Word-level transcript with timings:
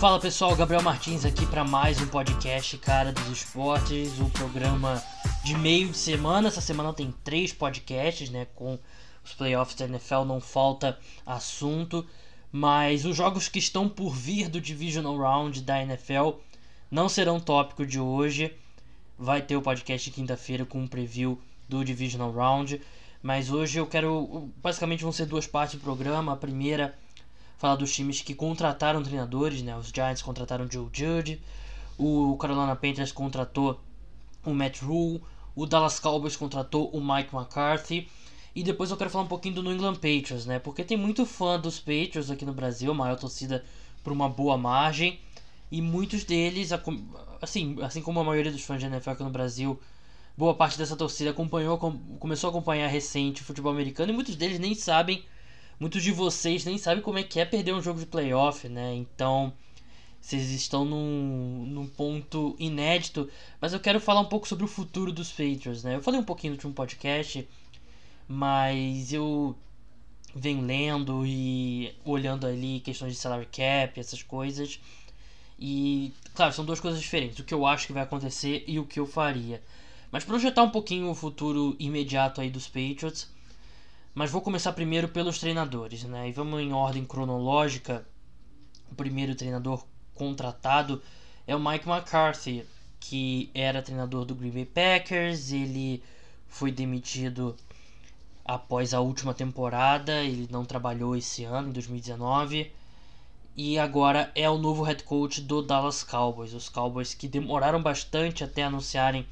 Fala 0.00 0.18
pessoal, 0.18 0.56
Gabriel 0.56 0.82
Martins 0.82 1.24
aqui 1.24 1.46
para 1.46 1.62
mais 1.62 2.00
um 2.00 2.08
podcast 2.08 2.76
Cara 2.78 3.12
dos 3.12 3.28
Esportes, 3.28 4.18
o 4.18 4.24
um 4.24 4.30
programa 4.30 5.00
de 5.44 5.56
meio 5.56 5.90
de 5.90 5.96
semana. 5.96 6.48
Essa 6.48 6.60
semana 6.60 6.92
tem 6.92 7.14
três 7.22 7.52
podcasts, 7.52 8.30
né? 8.30 8.48
Com 8.56 8.80
os 9.24 9.32
playoffs 9.32 9.76
da 9.76 9.84
NFL 9.84 10.24
não 10.26 10.40
falta 10.40 10.98
assunto, 11.24 12.04
mas 12.50 13.04
os 13.04 13.16
jogos 13.16 13.46
que 13.46 13.60
estão 13.60 13.88
por 13.88 14.12
vir 14.12 14.48
do 14.48 14.60
Divisional 14.60 15.16
Round 15.16 15.62
da 15.62 15.80
NFL 15.80 16.30
não 16.90 17.08
serão 17.08 17.38
tópico 17.38 17.86
de 17.86 18.00
hoje. 18.00 18.52
Vai 19.16 19.40
ter 19.40 19.54
o 19.54 19.62
podcast 19.62 20.10
quinta-feira 20.10 20.66
com 20.66 20.80
um 20.80 20.88
preview 20.88 21.40
do 21.68 21.84
Divisional 21.84 22.32
Round, 22.32 22.80
mas 23.22 23.50
hoje 23.50 23.78
eu 23.78 23.86
quero 23.86 24.50
basicamente 24.56 25.02
vão 25.02 25.12
ser 25.12 25.26
duas 25.26 25.46
partes 25.46 25.78
do 25.78 25.82
programa. 25.82 26.32
A 26.32 26.36
primeira 26.36 26.98
falar 27.56 27.76
dos 27.76 27.94
times 27.94 28.20
que 28.20 28.34
contrataram 28.34 29.02
treinadores, 29.02 29.62
né? 29.62 29.76
Os 29.76 29.88
Giants 29.88 30.20
contrataram 30.20 30.68
Joe 30.68 30.88
Judge, 30.92 31.40
o 31.96 32.36
Carolina 32.36 32.74
Panthers 32.74 33.12
contratou 33.12 33.80
o 34.44 34.52
Matt 34.52 34.82
Rule, 34.82 35.22
o 35.54 35.64
Dallas 35.64 36.00
Cowboys 36.00 36.36
contratou 36.36 36.90
o 36.90 37.00
Mike 37.00 37.34
McCarthy. 37.34 38.08
E 38.54 38.62
depois 38.62 38.90
eu 38.90 38.96
quero 38.96 39.08
falar 39.08 39.24
um 39.24 39.28
pouquinho 39.28 39.54
do 39.54 39.62
New 39.62 39.72
England 39.72 39.94
Patriots, 39.94 40.44
né? 40.44 40.58
Porque 40.58 40.84
tem 40.84 40.96
muito 40.96 41.24
fã 41.24 41.58
dos 41.58 41.78
Patriots 41.78 42.30
aqui 42.30 42.44
no 42.44 42.52
Brasil, 42.52 42.92
maior 42.92 43.16
torcida 43.16 43.64
por 44.02 44.12
uma 44.12 44.28
boa 44.28 44.58
margem. 44.58 45.20
E 45.70 45.80
muitos 45.80 46.24
deles, 46.24 46.70
assim, 47.40 47.78
assim 47.80 48.02
como 48.02 48.20
a 48.20 48.24
maioria 48.24 48.52
dos 48.52 48.62
fãs 48.62 48.78
de 48.78 48.86
NFL 48.86 49.10
aqui 49.10 49.22
no 49.22 49.30
Brasil, 49.30 49.80
boa 50.36 50.54
parte 50.54 50.78
dessa 50.78 50.96
torcida 50.96 51.30
acompanhou, 51.30 51.78
começou 52.18 52.48
a 52.48 52.50
acompanhar 52.50 52.88
recente 52.88 53.42
o 53.42 53.44
futebol 53.44 53.72
americano 53.72 54.12
e 54.12 54.14
muitos 54.14 54.36
deles 54.36 54.58
nem 54.58 54.74
sabem 54.74 55.24
muitos 55.82 56.02
de 56.02 56.12
vocês 56.12 56.64
nem 56.64 56.78
sabem 56.78 57.02
como 57.02 57.18
é 57.18 57.24
que 57.24 57.40
é 57.40 57.44
perder 57.44 57.74
um 57.74 57.82
jogo 57.82 57.98
de 57.98 58.06
playoff, 58.06 58.68
né? 58.68 58.94
Então, 58.94 59.52
vocês 60.20 60.48
estão 60.50 60.84
num, 60.84 61.66
num 61.66 61.88
ponto 61.88 62.54
inédito. 62.56 63.28
Mas 63.60 63.72
eu 63.72 63.80
quero 63.80 63.98
falar 63.98 64.20
um 64.20 64.28
pouco 64.28 64.46
sobre 64.46 64.64
o 64.64 64.68
futuro 64.68 65.12
dos 65.12 65.30
Patriots, 65.30 65.82
né? 65.82 65.96
Eu 65.96 66.00
falei 66.00 66.20
um 66.20 66.24
pouquinho 66.24 66.52
no 66.52 66.56
último 66.56 66.72
podcast, 66.72 67.46
mas 68.28 69.12
eu 69.12 69.56
venho 70.34 70.64
lendo 70.64 71.26
e 71.26 71.92
olhando 72.04 72.46
ali 72.46 72.78
questões 72.78 73.14
de 73.14 73.18
salary 73.18 73.46
cap, 73.46 73.98
essas 73.98 74.22
coisas. 74.22 74.78
E, 75.58 76.12
claro, 76.34 76.52
são 76.52 76.64
duas 76.64 76.78
coisas 76.78 77.00
diferentes. 77.00 77.40
O 77.40 77.44
que 77.44 77.52
eu 77.52 77.66
acho 77.66 77.88
que 77.88 77.92
vai 77.92 78.04
acontecer 78.04 78.62
e 78.68 78.78
o 78.78 78.86
que 78.86 79.00
eu 79.00 79.06
faria. 79.06 79.60
Mas 80.12 80.24
projetar 80.24 80.62
um 80.62 80.68
pouquinho 80.68 81.08
o 81.08 81.14
futuro 81.14 81.74
imediato 81.78 82.42
aí 82.42 82.50
dos 82.50 82.68
Patriots. 82.68 83.30
Mas 84.14 84.30
vou 84.30 84.42
começar 84.42 84.74
primeiro 84.74 85.08
pelos 85.08 85.38
treinadores, 85.38 86.04
né? 86.04 86.28
E 86.28 86.32
vamos 86.32 86.60
em 86.60 86.70
ordem 86.70 87.02
cronológica. 87.02 88.06
O 88.90 88.94
primeiro 88.94 89.34
treinador 89.34 89.82
contratado 90.14 91.00
é 91.46 91.56
o 91.56 91.58
Mike 91.58 91.88
McCarthy, 91.88 92.66
que 93.00 93.50
era 93.54 93.80
treinador 93.80 94.26
do 94.26 94.34
Green 94.34 94.50
Bay 94.50 94.66
Packers. 94.66 95.50
Ele 95.50 96.02
foi 96.46 96.70
demitido 96.70 97.56
após 98.44 98.92
a 98.92 99.00
última 99.00 99.32
temporada. 99.32 100.22
Ele 100.22 100.46
não 100.50 100.66
trabalhou 100.66 101.16
esse 101.16 101.42
ano, 101.44 101.70
em 101.70 101.72
2019. 101.72 102.70
E 103.56 103.78
agora 103.78 104.30
é 104.34 104.48
o 104.50 104.58
novo 104.58 104.82
head 104.82 105.04
coach 105.04 105.40
do 105.40 105.62
Dallas 105.62 106.02
Cowboys. 106.02 106.52
Os 106.52 106.68
Cowboys 106.68 107.14
que 107.14 107.26
demoraram 107.26 107.82
bastante 107.82 108.44
até 108.44 108.62
anunciarem 108.62 109.26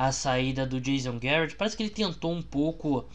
a 0.00 0.12
saída 0.12 0.64
do 0.64 0.80
Jason 0.80 1.18
Garrett. 1.18 1.54
Parece 1.56 1.76
que 1.76 1.82
ele 1.82 1.90
tentou 1.90 2.32
um 2.32 2.40
pouco 2.40 3.06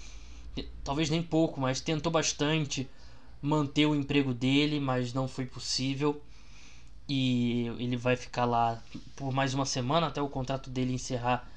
talvez 0.83 1.09
nem 1.09 1.22
pouco, 1.23 1.59
mas 1.59 1.81
tentou 1.81 2.11
bastante 2.11 2.88
manter 3.42 3.88
o 3.88 3.95
emprego 3.95 4.36
dele, 4.36 4.80
mas 4.80 5.11
não 5.11 5.27
foi 5.27 5.47
possível. 5.47 6.22
E 7.09 7.72
ele 7.80 7.97
vai 7.97 8.16
ficar 8.16 8.45
lá 8.45 8.81
por 9.15 9.33
mais 9.33 9.55
uma 9.55 9.65
semana 9.65 10.08
até 10.08 10.21
o 10.21 10.30
contrato 10.30 10.70
dele 10.70 10.93
encerrar 10.93 11.49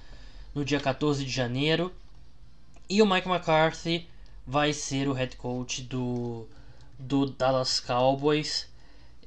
no 0.55 0.65
dia 0.65 0.81
14 0.81 1.23
de 1.23 1.31
janeiro. 1.31 1.93
E 2.89 3.03
o 3.03 3.07
Mike 3.07 3.29
McCarthy 3.29 4.09
vai 4.47 4.73
ser 4.73 5.09
o 5.09 5.13
head 5.13 5.37
coach 5.37 5.83
do, 5.83 6.47
do 6.99 7.27
Dallas 7.27 7.81
Cowboys. 7.81 8.67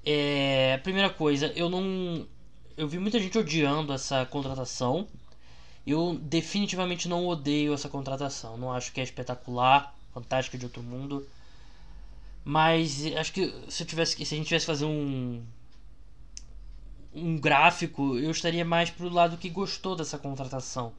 É, 0.03 0.80
primeira 0.80 1.12
coisa, 1.12 1.53
eu 1.56 1.70
não. 1.70 2.28
Eu 2.76 2.88
vi 2.88 2.97
muita 2.97 3.20
gente 3.20 3.38
odiando 3.38 3.94
essa 3.94 4.26
contratação. 4.26 5.08
Eu 5.86 6.19
definitivamente 6.22 7.08
não 7.08 7.28
odeio 7.28 7.74
essa 7.74 7.90
contratação. 7.90 8.58
Não 8.58 8.72
acho 8.72 8.92
que 8.92 9.02
é 9.02 9.03
espetacular, 9.03 9.96
fantástica 10.14 10.58
de 10.58 10.66
outro 10.66 10.84
mundo. 10.84 11.28
Mas 12.44 13.06
acho 13.18 13.34
que 13.34 13.53
se 13.69 13.86
tivesse 13.86 14.25
se 14.25 14.34
a 14.34 14.38
gente 14.38 14.47
tivesse 14.47 14.66
fazer 14.66 14.86
um 14.86 15.44
um 17.14 17.38
gráfico, 17.38 18.18
eu 18.18 18.31
estaria 18.31 18.64
mais 18.64 18.90
pro 18.90 19.09
lado 19.09 19.38
que 19.38 19.50
gostou 19.50 19.96
dessa 19.96 20.18
contratação. 20.18 20.94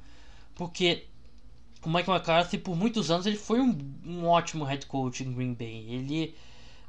Porque 0.54 1.06
o 1.84 1.88
Mike 1.88 2.10
McCarthy 2.10 2.59
por 2.59 2.76
muitos 2.76 3.10
anos 3.10 3.26
ele 3.26 3.37
foi 3.37 3.60
um, 3.60 3.76
um 4.06 4.26
ótimo 4.26 4.65
head 4.65 4.87
coach 4.87 5.25
em 5.25 5.32
Green 5.32 5.54
Bay. 5.54 5.87
Ele 5.88 6.34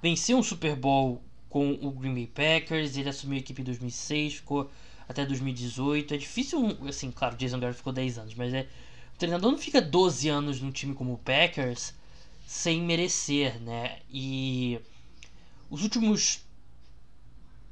venceu 0.02 0.38
um 0.38 0.44
Super 0.44 0.76
Bowl 0.76 1.22
com 1.50 1.72
o 1.82 1.92
Green 1.92 2.14
Bay 2.14 2.28
Packers, 2.28 2.98
ele 2.98 3.10
assumiu 3.10 3.38
a 3.38 3.40
equipe 3.40 3.62
em 3.62 3.66
2006, 3.66 4.36
ficou 4.36 4.70
até 5.08 5.26
2018. 5.26 6.14
É 6.14 6.18
difícil, 6.18 6.78
assim, 6.88 7.12
claro, 7.12 7.36
Jason 7.36 7.60
Garrett 7.60 7.78
ficou 7.78 7.94
10 7.94 8.18
anos, 8.18 8.36
mas 8.36 8.54
é. 8.54 8.68
O 9.16 9.18
treinador 9.18 9.52
não 9.52 9.58
fica 9.58 9.82
12 9.82 10.28
anos 10.28 10.60
num 10.60 10.72
time 10.72 10.96
como 10.96 11.14
o 11.14 11.18
Packers 11.18 11.94
sem 12.46 12.82
merecer, 12.82 13.60
né? 13.62 14.00
E 14.12 14.80
os 15.70 15.84
últimos 15.84 16.44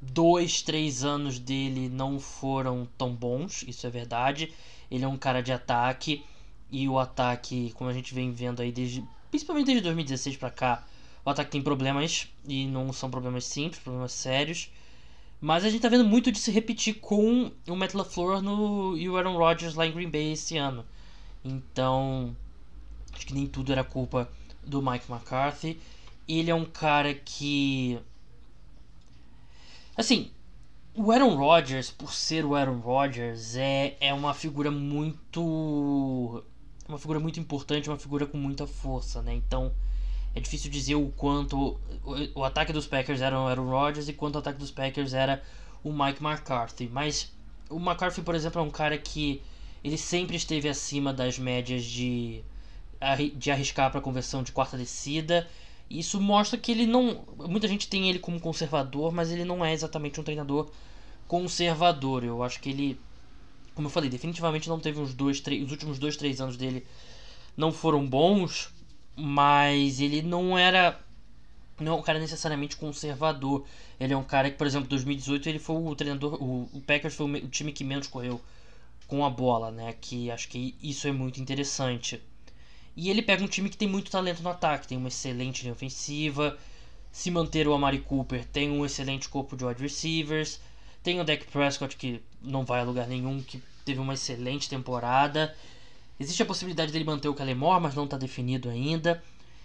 dois, 0.00 0.62
três 0.62 1.04
anos 1.04 1.38
dele 1.38 1.88
não 1.88 2.18
foram 2.18 2.88
tão 2.98 3.14
bons, 3.14 3.64
isso 3.66 3.86
é 3.86 3.90
verdade. 3.90 4.52
Ele 4.90 5.04
é 5.04 5.08
um 5.08 5.16
cara 5.16 5.42
de 5.42 5.52
ataque 5.52 6.24
e 6.70 6.88
o 6.88 6.98
ataque, 6.98 7.72
como 7.74 7.88
a 7.88 7.92
gente 7.92 8.14
vem 8.14 8.32
vendo 8.32 8.60
aí 8.60 8.72
desde, 8.72 9.04
principalmente 9.30 9.66
desde 9.66 9.82
2016 9.84 10.36
para 10.36 10.50
cá, 10.50 10.86
o 11.24 11.30
ataque 11.30 11.52
tem 11.52 11.62
problemas 11.62 12.26
e 12.46 12.66
não 12.66 12.92
são 12.92 13.10
problemas 13.10 13.44
simples, 13.44 13.80
problemas 13.80 14.12
sérios. 14.12 14.70
Mas 15.42 15.64
a 15.64 15.68
gente 15.68 15.82
tá 15.82 15.88
vendo 15.88 16.04
muito 16.04 16.30
de 16.30 16.38
se 16.38 16.52
repetir 16.52 17.00
com 17.00 17.50
o 17.66 17.74
Matt 17.74 17.94
LaFleur 17.94 18.40
no, 18.40 18.96
e 18.96 19.10
o 19.10 19.16
Aaron 19.16 19.36
Rodgers 19.36 19.74
lá 19.74 19.84
em 19.84 19.90
Green 19.90 20.08
Bay 20.08 20.34
esse 20.34 20.56
ano. 20.56 20.86
Então, 21.44 22.36
acho 23.12 23.26
que 23.26 23.34
nem 23.34 23.48
tudo 23.48 23.72
era 23.72 23.82
culpa 23.82 24.30
do 24.64 24.80
Mike 24.80 25.10
McCarthy. 25.10 25.80
Ele 26.28 26.48
é 26.48 26.54
um 26.54 26.64
cara 26.64 27.12
que. 27.12 27.98
Assim, 29.96 30.30
o 30.94 31.10
Aaron 31.10 31.34
Rodgers, 31.34 31.90
por 31.90 32.12
ser 32.12 32.44
o 32.44 32.54
Aaron 32.54 32.78
Rodgers, 32.78 33.56
é, 33.56 33.96
é 34.00 34.14
uma 34.14 34.34
figura 34.34 34.70
muito. 34.70 36.44
Uma 36.88 36.98
figura 37.00 37.18
muito 37.18 37.40
importante, 37.40 37.90
uma 37.90 37.98
figura 37.98 38.26
com 38.26 38.38
muita 38.38 38.64
força, 38.64 39.20
né? 39.20 39.34
Então 39.34 39.72
é 40.34 40.40
difícil 40.40 40.70
dizer 40.70 40.94
o 40.94 41.08
quanto 41.10 41.78
o, 42.04 42.40
o 42.40 42.44
ataque 42.44 42.72
dos 42.72 42.86
Packers 42.86 43.20
era 43.20 43.38
o 43.38 43.46
Aaron 43.46 43.68
Rodgers 43.68 44.08
e 44.08 44.12
quanto 44.12 44.36
o 44.36 44.38
ataque 44.38 44.58
dos 44.58 44.70
Packers 44.70 45.12
era 45.12 45.42
o 45.84 45.92
Mike 45.92 46.24
McCarthy. 46.24 46.88
Mas 46.88 47.32
o 47.68 47.76
McCarthy, 47.76 48.22
por 48.22 48.34
exemplo, 48.34 48.60
é 48.60 48.64
um 48.64 48.70
cara 48.70 48.96
que 48.96 49.42
ele 49.84 49.98
sempre 49.98 50.36
esteve 50.36 50.68
acima 50.68 51.12
das 51.12 51.38
médias 51.38 51.84
de, 51.84 52.42
de 53.36 53.50
arriscar 53.50 53.90
para 53.90 54.00
conversão 54.00 54.42
de 54.42 54.52
quarta 54.52 54.76
descida. 54.76 55.48
Isso 55.90 56.20
mostra 56.20 56.58
que 56.58 56.72
ele 56.72 56.86
não. 56.86 57.24
Muita 57.36 57.68
gente 57.68 57.88
tem 57.88 58.08
ele 58.08 58.18
como 58.18 58.40
conservador, 58.40 59.12
mas 59.12 59.30
ele 59.30 59.44
não 59.44 59.62
é 59.62 59.72
exatamente 59.72 60.18
um 60.18 60.24
treinador 60.24 60.70
conservador. 61.28 62.24
Eu 62.24 62.42
acho 62.42 62.60
que 62.60 62.70
ele, 62.70 62.98
como 63.74 63.88
eu 63.88 63.90
falei, 63.90 64.08
definitivamente 64.08 64.68
não 64.68 64.80
teve 64.80 64.98
uns 64.98 65.12
dois, 65.12 65.40
três, 65.40 65.62
os 65.62 65.70
últimos 65.70 65.98
dois, 65.98 66.16
três 66.16 66.40
anos 66.40 66.56
dele 66.56 66.86
não 67.54 67.70
foram 67.70 68.06
bons 68.06 68.72
mas 69.16 70.00
ele 70.00 70.22
não 70.22 70.58
era 70.58 70.98
não 71.82 71.94
é 71.94 71.96
um 71.96 72.02
cara 72.02 72.18
necessariamente 72.18 72.76
conservador. 72.76 73.64
Ele 73.98 74.12
é 74.12 74.16
um 74.16 74.24
cara 74.24 74.50
que, 74.50 74.56
por 74.56 74.66
exemplo, 74.66 74.86
em 74.86 74.90
2018 74.90 75.48
ele 75.48 75.58
foi 75.58 75.76
o 75.76 75.94
treinador, 75.94 76.42
o, 76.42 76.68
o 76.72 76.80
Packers 76.80 77.14
foi 77.14 77.26
o, 77.26 77.48
time 77.48 77.72
que 77.72 77.84
menos 77.84 78.06
correu 78.06 78.40
com 79.06 79.24
a 79.24 79.30
bola, 79.30 79.70
né? 79.70 79.94
Que 80.00 80.30
acho 80.30 80.48
que 80.48 80.74
isso 80.82 81.06
é 81.06 81.12
muito 81.12 81.40
interessante. 81.40 82.22
E 82.96 83.10
ele 83.10 83.22
pega 83.22 83.42
um 83.42 83.48
time 83.48 83.68
que 83.68 83.76
tem 83.76 83.88
muito 83.88 84.10
talento 84.10 84.42
no 84.42 84.50
ataque, 84.50 84.88
tem 84.88 84.98
uma 84.98 85.08
excelente 85.08 85.62
linha 85.62 85.72
ofensiva. 85.72 86.58
Se 87.10 87.30
manter 87.30 87.66
o 87.66 87.74
Amari 87.74 88.00
Cooper, 88.00 88.44
tem 88.46 88.70
um 88.70 88.84
excelente 88.84 89.28
corpo 89.28 89.56
de 89.56 89.64
wide 89.64 89.82
receivers. 89.82 90.60
Tem 91.02 91.20
o 91.20 91.24
Dak 91.24 91.44
Prescott 91.46 91.96
que 91.96 92.22
não 92.40 92.64
vai 92.64 92.80
a 92.80 92.84
lugar 92.84 93.06
nenhum, 93.06 93.42
que 93.42 93.62
teve 93.84 94.00
uma 94.00 94.14
excelente 94.14 94.68
temporada. 94.68 95.54
Existe 96.22 96.42
a 96.42 96.46
possibilidade 96.46 96.92
dele 96.92 97.04
manter 97.04 97.28
o 97.28 97.34
Calemore, 97.34 97.82
mas 97.82 97.94
não 97.94 98.04
está 98.04 98.16
definido 98.16 98.68
ainda. 98.68 99.22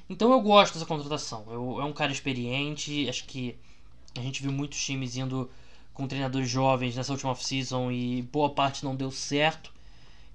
Então 0.10 0.32
eu 0.32 0.42
gosto 0.42 0.74
dessa 0.74 0.86
contratação. 0.86 1.46
Eu, 1.50 1.82
é 1.82 1.86
um 1.86 1.94
cara 1.94 2.12
experiente. 2.12 3.08
Acho 3.08 3.26
que 3.26 3.56
a 4.18 4.22
gente 4.22 4.42
viu 4.42 4.52
muitos 4.52 4.84
times 4.84 5.16
indo 5.16 5.50
com 5.94 6.08
treinadores 6.08 6.50
jovens 6.50 6.96
nessa 6.96 7.12
última 7.12 7.32
off-season 7.32 7.92
e 7.92 8.22
boa 8.24 8.50
parte 8.50 8.84
não 8.84 8.96
deu 8.96 9.12
certo. 9.12 9.72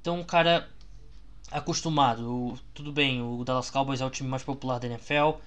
Então 0.00 0.20
um 0.20 0.24
cara 0.24 0.68
acostumado. 1.50 2.58
tudo 2.72 2.92
bem, 2.92 3.20
o 3.20 3.44
Dallas 3.44 3.70
Cowboys 3.70 4.00
é 4.00 4.06
o 4.06 4.10
time 4.10 4.28
mais 4.28 4.42
popular 4.42 4.78
da 4.78 4.86
NFL. 4.86 5.38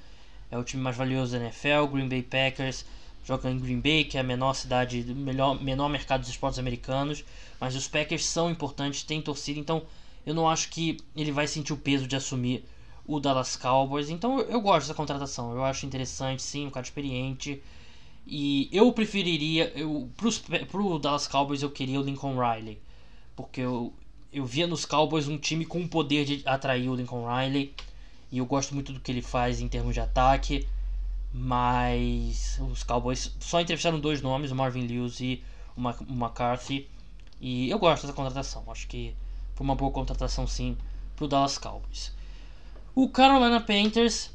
é 0.52 0.58
o 0.58 0.64
time 0.64 0.82
mais 0.84 0.96
valioso 0.96 1.32
da 1.32 1.44
NFL, 1.44 1.88
Green 1.92 2.08
Bay 2.08 2.22
Packers 2.22 2.86
joga 3.26 3.50
em 3.50 3.60
Green 3.60 3.80
Bay, 3.80 4.06
que 4.06 4.18
é 4.18 4.22
a 4.22 4.24
menor 4.24 4.54
cidade, 4.54 5.04
melhor, 5.04 5.60
menor 5.62 5.90
mercado 5.90 6.22
dos 6.22 6.30
esportes 6.30 6.60
americanos, 6.60 7.26
mas 7.60 7.76
os 7.76 7.88
Packers 7.88 8.24
são 8.24 8.52
importantes, 8.52 9.04
têm 9.04 9.20
torcida, 9.20 9.60
então 9.60 9.82
eu 10.26 10.34
não 10.34 10.50
acho 10.50 10.70
que 10.70 10.98
ele 11.16 11.32
vai 11.32 11.48
sentir 11.48 11.74
o 11.74 11.78
peso 11.78 12.08
de 12.08 12.16
assumir 12.16 12.66
o 13.06 13.20
Dallas 13.20 13.56
Cowboys. 13.56 14.10
Então 14.10 14.40
eu, 14.40 14.62
gosto 14.62 14.82
dessa 14.82 14.94
contratação, 14.94 15.54
eu 15.54 15.64
acho 15.64 15.86
interessante, 15.86 16.42
sim, 16.42 16.68
um 16.68 16.72
cara 16.72 16.86
experiente. 16.86 17.62
E 18.26 18.70
eu 18.72 18.92
preferiria, 18.92 19.72
eu, 19.76 20.10
pros, 20.18 20.40
pro 20.70 20.98
Dallas 20.98 21.28
Cowboys 21.28 21.62
eu 21.62 21.70
queria 21.70 22.00
o 22.00 22.04
Lincoln 22.04 22.36
Riley, 22.40 22.80
porque 23.36 23.62
eu, 23.62 23.94
eu 24.34 24.44
via 24.46 24.66
nos 24.66 24.84
Cowboys 24.84 25.28
um 25.28 25.38
time 25.38 25.66
com 25.66 25.82
o 25.82 25.88
poder 25.88 26.26
de 26.26 26.42
atrair 26.46 26.90
o 26.90 26.96
Lincoln 26.96 27.26
Riley. 27.28 27.74
E 28.32 28.40
eu 28.40 28.46
gosto 28.46 28.74
muito 28.74 28.92
do 28.92 29.00
que 29.00 29.12
ele 29.12 29.22
faz 29.22 29.62
em 29.62 29.68
termos 29.68 29.94
de 29.94 30.00
ataque. 30.00 30.68
Mas 31.32 32.60
os 32.72 32.82
Cowboys 32.84 33.36
só 33.40 33.60
entrevistaram 33.60 34.00
dois 34.00 34.22
nomes, 34.22 34.52
o 34.52 34.56
Marvin 34.56 34.88
Lewis 34.88 35.20
e 35.20 35.44
o 35.76 35.82
McCarthy. 35.82 36.88
E 37.40 37.70
eu 37.70 37.78
gosto 37.78 38.04
dessa 38.04 38.14
contratação. 38.14 38.64
Acho 38.68 38.88
que 38.88 39.14
foi 39.56 39.66
uma 39.66 39.76
boa 39.76 39.92
contratação 39.92 40.46
sim 40.46 40.78
pro 41.16 41.28
Dallas 41.28 41.58
Cowboys. 41.58 42.14
O 42.94 43.10
Carolina 43.10 43.60
Panthers 43.60 44.32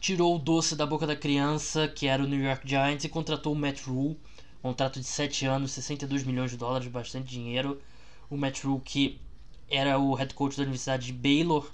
tirou 0.00 0.36
o 0.36 0.38
doce 0.38 0.76
da 0.76 0.86
boca 0.86 1.06
da 1.06 1.16
criança, 1.16 1.88
que 1.88 2.06
era 2.06 2.22
o 2.22 2.26
New 2.26 2.42
York 2.42 2.68
Giants, 2.68 3.04
e 3.04 3.08
contratou 3.08 3.52
o 3.52 3.56
Matt 3.56 3.82
Rule. 3.82 4.18
Contrato 4.62 5.00
de 5.00 5.06
7 5.06 5.46
anos, 5.46 5.72
62 5.72 6.24
milhões 6.24 6.50
de 6.50 6.56
dólares, 6.56 6.88
bastante 6.88 7.28
dinheiro. 7.28 7.80
O 8.30 8.36
Matt 8.36 8.64
Rule 8.64 8.80
que 8.84 9.20
era 9.70 9.98
o 9.98 10.14
head 10.14 10.34
coach 10.34 10.56
da 10.56 10.62
Universidade 10.62 11.06
de 11.06 11.12
Baylor, 11.12 11.70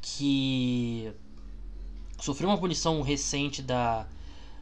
que 0.00 1.12
sofreu 2.18 2.48
uma 2.48 2.58
punição 2.58 3.02
recente 3.02 3.60
da, 3.62 4.06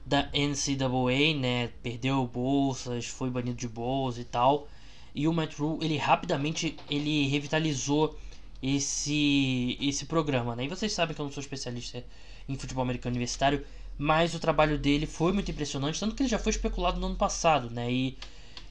da 0.04 0.30
NCAA, 0.32 1.38
né? 1.38 1.68
Perdeu 1.82 2.26
bolsas, 2.26 3.06
foi 3.06 3.30
banido 3.30 3.56
de 3.56 3.68
bolsas 3.68 4.22
e 4.22 4.24
tal. 4.24 4.68
E 5.14 5.28
o 5.28 5.32
Matt 5.32 5.55
Rule, 5.58 5.84
ele 5.84 5.96
rapidamente 5.96 6.76
ele 6.90 7.28
revitalizou 7.28 8.19
esse 8.62 9.78
esse 9.81 10.06
programa, 10.06 10.56
né? 10.56 10.64
E 10.64 10.69
vocês 10.69 10.93
sabem 10.93 11.14
que 11.14 11.20
eu 11.20 11.25
não 11.25 11.32
sou 11.32 11.40
especialista 11.40 12.05
em 12.49 12.56
futebol 12.56 12.82
americano 12.82 13.12
universitário, 13.14 13.64
mas 13.96 14.34
o 14.34 14.40
trabalho 14.40 14.78
dele 14.78 15.06
foi 15.06 15.32
muito 15.32 15.50
impressionante, 15.50 16.00
tanto 16.00 16.14
que 16.14 16.22
ele 16.22 16.31
já 16.31 16.38
foi 16.38 16.50
especulado 16.50 16.99
no 16.99 17.06
ano 17.06 17.16
passado, 17.16 17.70
né? 17.70 17.90
E 17.93 18.19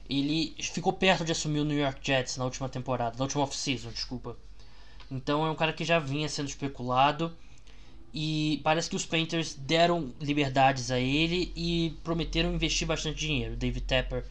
ele 0.08 0.54
ficou 0.60 0.92
perto 0.92 1.24
de 1.24 1.32
assumir 1.32 1.60
o 1.60 1.64
New 1.64 1.78
York 1.78 2.00
Jets 2.02 2.36
na 2.36 2.44
última 2.44 2.68
temporada, 2.68 3.16
na 3.16 3.24
última 3.24 3.42
off-season, 3.42 3.90
desculpa. 3.90 4.36
Então 5.10 5.46
é 5.46 5.50
um 5.50 5.54
cara 5.54 5.72
que 5.72 5.84
já 5.84 5.98
vinha 5.98 6.28
sendo 6.28 6.48
especulado 6.48 7.32
e 8.12 8.60
parece 8.62 8.88
que 8.88 8.96
os 8.96 9.06
Panthers 9.06 9.54
deram 9.54 10.12
liberdades 10.20 10.90
a 10.90 11.00
ele 11.00 11.52
e 11.56 11.96
prometeram 12.04 12.54
investir 12.54 12.86
bastante 12.86 13.18
dinheiro. 13.18 13.56
David 13.56 13.86
Tepper, 13.86 14.24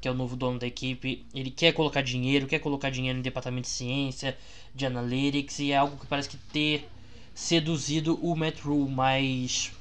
que 0.00 0.08
é 0.08 0.10
o 0.10 0.14
novo 0.14 0.36
dono 0.36 0.58
da 0.58 0.66
equipe, 0.66 1.24
ele 1.34 1.50
quer 1.50 1.72
colocar 1.72 2.02
dinheiro, 2.02 2.46
quer 2.46 2.58
colocar 2.58 2.90
dinheiro 2.90 3.18
em 3.18 3.22
departamento 3.22 3.62
de 3.62 3.74
ciência, 3.74 4.36
de 4.74 4.86
analytics, 4.86 5.58
e 5.58 5.72
é 5.72 5.76
algo 5.76 5.96
que 5.96 6.06
parece 6.06 6.28
que 6.28 6.36
ter 6.36 6.88
seduzido 7.34 8.18
o 8.22 8.34
Matt 8.34 8.60
Rule, 8.60 8.90
mas 8.90 9.72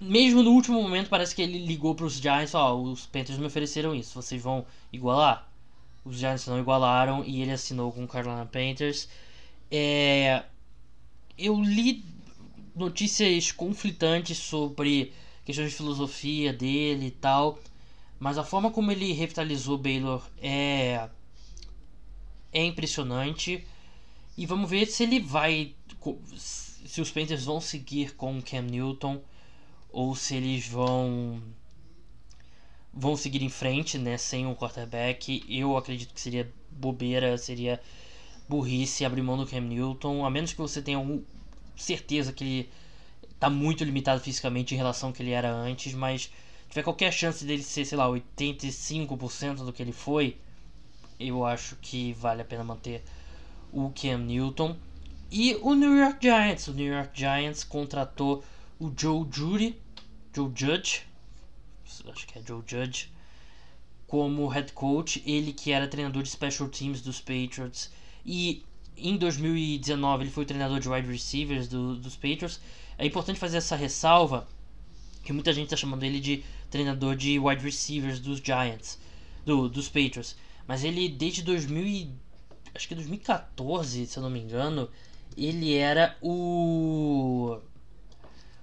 mesmo 0.00 0.42
no 0.42 0.52
último 0.52 0.82
momento 0.82 1.08
parece 1.08 1.34
que 1.34 1.42
ele 1.42 1.64
ligou 1.64 1.94
para 1.94 2.06
os 2.06 2.14
Giants, 2.14 2.54
ó, 2.54 2.74
oh, 2.74 2.92
os 2.92 3.06
Panthers 3.06 3.38
me 3.38 3.46
ofereceram 3.46 3.94
isso, 3.94 4.20
vocês 4.20 4.42
vão 4.42 4.64
igualar? 4.92 5.48
Os 6.04 6.18
Giants 6.18 6.46
não 6.46 6.58
igualaram 6.58 7.24
e 7.24 7.42
ele 7.42 7.50
assinou 7.50 7.90
com 7.90 8.04
o 8.04 8.08
Carolina 8.08 8.46
Panthers. 8.46 9.08
É, 9.70 10.44
eu 11.36 11.60
li 11.60 12.04
notícias 12.74 13.50
conflitantes 13.50 14.38
sobre 14.38 15.12
questões 15.44 15.70
de 15.70 15.76
filosofia 15.76 16.52
dele 16.52 17.06
e 17.06 17.10
tal, 17.10 17.58
mas 18.18 18.38
a 18.38 18.44
forma 18.44 18.70
como 18.70 18.90
ele 18.90 19.12
revitalizou 19.12 19.78
Baylor 19.78 20.22
é 20.38 21.08
é 22.52 22.64
impressionante 22.64 23.66
e 24.36 24.46
vamos 24.46 24.70
ver 24.70 24.86
se 24.86 25.02
ele 25.02 25.20
vai 25.20 25.74
se 26.36 27.00
os 27.00 27.10
Panthers 27.10 27.44
vão 27.44 27.60
seguir 27.60 28.14
com 28.14 28.38
o 28.38 28.42
Cam 28.42 28.62
Newton 28.62 29.20
ou 29.90 30.14
se 30.14 30.36
eles 30.36 30.66
vão 30.68 31.42
vão 32.92 33.14
seguir 33.14 33.42
em 33.42 33.50
frente, 33.50 33.98
né, 33.98 34.16
sem 34.16 34.46
um 34.46 34.54
quarterback. 34.54 35.44
Eu 35.48 35.76
acredito 35.76 36.14
que 36.14 36.20
seria 36.20 36.50
bobeira, 36.70 37.36
seria 37.36 37.80
burrice 38.48 39.04
abrir 39.04 39.22
mão 39.22 39.36
do 39.36 39.46
Cam 39.46 39.60
Newton, 39.60 40.24
a 40.24 40.30
menos 40.30 40.52
que 40.52 40.58
você 40.58 40.80
tenha 40.80 40.98
certeza 41.76 42.32
que 42.32 42.44
ele 42.44 42.70
está 43.30 43.50
muito 43.50 43.84
limitado 43.84 44.20
fisicamente 44.20 44.74
em 44.74 44.78
relação 44.78 45.10
ao 45.10 45.12
que 45.14 45.22
ele 45.22 45.32
era 45.32 45.52
antes, 45.52 45.92
mas 45.92 46.30
tiver 46.76 46.84
qualquer 46.84 47.10
chance 47.10 47.42
dele 47.42 47.62
ser, 47.62 47.86
sei 47.86 47.96
lá, 47.96 48.06
85% 48.06 49.64
do 49.64 49.72
que 49.72 49.82
ele 49.82 49.92
foi, 49.92 50.36
eu 51.18 51.42
acho 51.42 51.74
que 51.76 52.12
vale 52.12 52.42
a 52.42 52.44
pena 52.44 52.62
manter 52.62 53.02
o 53.72 53.90
Cam 53.90 54.18
Newton. 54.18 54.76
E 55.30 55.54
o 55.62 55.74
New 55.74 55.96
York 55.96 56.18
Giants, 56.20 56.68
o 56.68 56.74
New 56.74 56.92
York 56.92 57.18
Giants 57.18 57.64
contratou 57.64 58.44
o 58.78 58.92
Joe 58.94 59.26
Judy, 59.30 59.80
Joe 60.34 60.52
Judge, 60.54 61.06
acho 62.12 62.26
que 62.26 62.38
é 62.38 62.42
Joe 62.46 62.62
Judge, 62.66 63.10
como 64.06 64.46
head 64.46 64.72
coach, 64.72 65.22
ele 65.26 65.54
que 65.54 65.72
era 65.72 65.88
treinador 65.88 66.22
de 66.22 66.28
special 66.28 66.68
teams 66.68 67.00
dos 67.00 67.20
Patriots 67.20 67.90
e 68.24 68.62
em 68.96 69.16
2019 69.16 70.24
ele 70.24 70.30
foi 70.30 70.44
treinador 70.44 70.78
de 70.78 70.88
wide 70.88 71.10
receivers 71.10 71.68
do, 71.68 71.96
dos 71.96 72.16
Patriots. 72.16 72.60
É 72.98 73.06
importante 73.06 73.38
fazer 73.40 73.56
essa 73.56 73.74
ressalva 73.74 74.46
que 75.26 75.32
muita 75.32 75.52
gente 75.52 75.64
está 75.64 75.76
chamando 75.76 76.04
ele 76.04 76.20
de 76.20 76.44
treinador 76.70 77.16
de 77.16 77.38
wide 77.38 77.62
receivers 77.62 78.20
dos 78.20 78.38
Giants, 78.38 78.98
do, 79.44 79.68
dos 79.68 79.88
Patriots. 79.88 80.36
Mas 80.66 80.84
ele 80.84 81.08
desde 81.08 81.42
2000 81.42 82.10
acho 82.74 82.88
que 82.88 82.94
2014, 82.94 84.06
se 84.06 84.16
eu 84.16 84.22
não 84.22 84.30
me 84.30 84.40
engano, 84.40 84.88
ele 85.36 85.74
era 85.74 86.16
o 86.22 87.58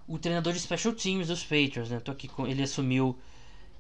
o 0.07 0.17
treinador 0.17 0.53
de 0.53 0.59
special 0.59 0.93
teams 0.93 1.27
dos 1.27 1.43
Patriots, 1.43 1.89
né? 1.89 1.99
Tô 1.99 2.11
aqui 2.11 2.27
com 2.27 2.47
ele 2.47 2.61
assumiu 2.61 3.17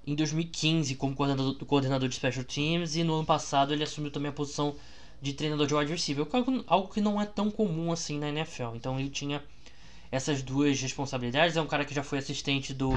em 0.05 0.15
2015 0.15 0.95
como 0.95 1.15
coordenador, 1.15 1.55
coordenador 1.65 2.09
de 2.09 2.15
special 2.15 2.43
teams 2.43 2.95
e 2.95 3.03
no 3.03 3.15
ano 3.15 3.25
passado 3.25 3.73
ele 3.73 3.83
assumiu 3.83 4.11
também 4.11 4.29
a 4.29 4.33
posição 4.33 4.75
de 5.21 5.33
treinador 5.33 5.67
de 5.67 5.73
wide 5.73 5.91
receiver, 5.91 6.27
algo 6.67 6.89
que 6.89 6.99
não 6.99 7.21
é 7.21 7.25
tão 7.25 7.49
comum 7.49 7.91
assim 7.93 8.19
na 8.19 8.27
NFL. 8.27 8.75
Então 8.75 8.99
ele 8.99 9.09
tinha 9.09 9.41
essas 10.13 10.43
duas 10.43 10.79
responsabilidades. 10.79 11.57
É 11.57 11.61
um 11.61 11.65
cara 11.65 11.83
que 11.83 11.93
já 11.93 12.03
foi 12.03 12.19
assistente 12.19 12.71
do 12.71 12.91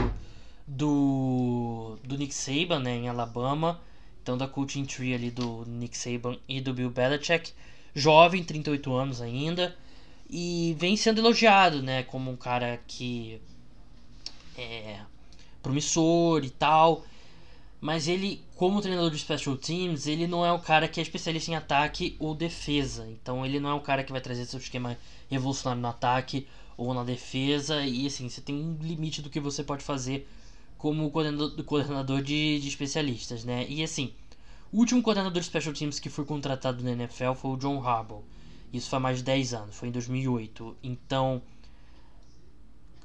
do, 0.66 1.96
do 2.04 2.18
Nick 2.18 2.34
Saban, 2.34 2.80
né, 2.80 2.94
em 2.94 3.08
Alabama. 3.08 3.80
Então 4.22 4.36
da 4.36 4.46
coaching 4.46 4.84
tree 4.84 5.14
ali 5.14 5.30
do 5.30 5.64
Nick 5.66 5.96
Saban 5.96 6.36
e 6.46 6.60
do 6.60 6.74
Bill 6.74 6.90
Belichick. 6.90 7.52
Jovem, 7.94 8.44
38 8.44 8.92
anos 8.92 9.22
ainda. 9.22 9.74
E 10.28 10.76
vem 10.78 10.94
sendo 10.94 11.20
elogiado, 11.20 11.82
né, 11.82 12.02
como 12.02 12.30
um 12.30 12.36
cara 12.36 12.78
que 12.86 13.40
é 14.58 14.98
promissor 15.62 16.44
e 16.44 16.50
tal. 16.50 17.02
Mas 17.80 18.08
ele, 18.08 18.44
como 18.56 18.82
treinador 18.82 19.10
de 19.10 19.18
special 19.18 19.56
teams, 19.56 20.06
ele 20.06 20.26
não 20.26 20.44
é 20.44 20.52
o 20.52 20.58
cara 20.58 20.86
que 20.86 21.00
é 21.00 21.02
especialista 21.02 21.50
em 21.50 21.54
ataque 21.54 22.14
ou 22.18 22.34
defesa. 22.34 23.06
Então 23.08 23.46
ele 23.46 23.58
não 23.58 23.70
é 23.70 23.74
o 23.74 23.80
cara 23.80 24.04
que 24.04 24.12
vai 24.12 24.20
trazer 24.20 24.44
seu 24.44 24.58
esquema 24.58 24.98
revolucionário 25.30 25.80
no 25.80 25.88
ataque 25.88 26.46
ou 26.76 26.92
na 26.94 27.04
defesa. 27.04 27.84
E 27.84 28.06
assim, 28.06 28.28
você 28.28 28.40
tem 28.40 28.54
um 28.54 28.76
limite 28.80 29.22
do 29.22 29.30
que 29.30 29.40
você 29.40 29.64
pode 29.64 29.84
fazer 29.84 30.28
como 30.76 31.10
coordenador, 31.10 32.22
de, 32.22 32.60
de 32.60 32.68
especialistas, 32.68 33.44
né? 33.44 33.66
E 33.68 33.82
assim, 33.82 34.12
o 34.72 34.78
último 34.78 35.02
coordenador 35.02 35.40
de 35.40 35.46
special 35.46 35.74
teams 35.74 35.98
que 35.98 36.10
foi 36.10 36.24
contratado 36.24 36.84
na 36.84 36.92
NFL 36.92 37.32
foi 37.34 37.52
o 37.52 37.56
John 37.56 37.80
Harbaugh. 37.82 38.22
Isso 38.72 38.90
faz 38.90 39.02
mais 39.02 39.18
de 39.18 39.24
10 39.24 39.54
anos, 39.54 39.76
foi 39.76 39.88
em 39.88 39.92
2008. 39.92 40.76
Então, 40.82 41.40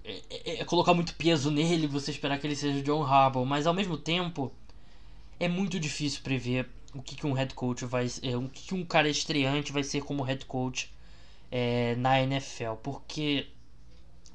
é, 0.04 0.22
é, 0.30 0.62
é, 0.62 0.66
colocar 0.66 0.94
muito 0.94 1.16
peso 1.16 1.50
nele 1.52 1.88
você 1.88 2.12
esperar 2.12 2.40
que 2.40 2.48
ele 2.48 2.56
seja 2.56 2.80
o 2.80 2.84
John 2.84 3.04
Harbaugh, 3.04 3.46
mas 3.46 3.68
ao 3.68 3.74
mesmo 3.74 3.98
tempo 3.98 4.52
é 5.40 5.48
muito 5.48 5.80
difícil 5.80 6.22
prever 6.22 6.68
o 6.94 7.02
que, 7.02 7.16
que 7.16 7.26
um 7.26 7.34
head 7.34 7.54
coach 7.54 7.86
vai 7.86 8.08
é, 8.22 8.36
o 8.36 8.50
que, 8.50 8.68
que 8.68 8.74
um 8.74 8.84
cara 8.84 9.08
estreante 9.08 9.72
vai 9.72 9.84
ser 9.84 10.02
como 10.02 10.24
head 10.24 10.46
coach 10.46 10.92
é, 11.52 11.96
na 11.96 12.22
NFL, 12.22 12.74
porque 12.84 13.48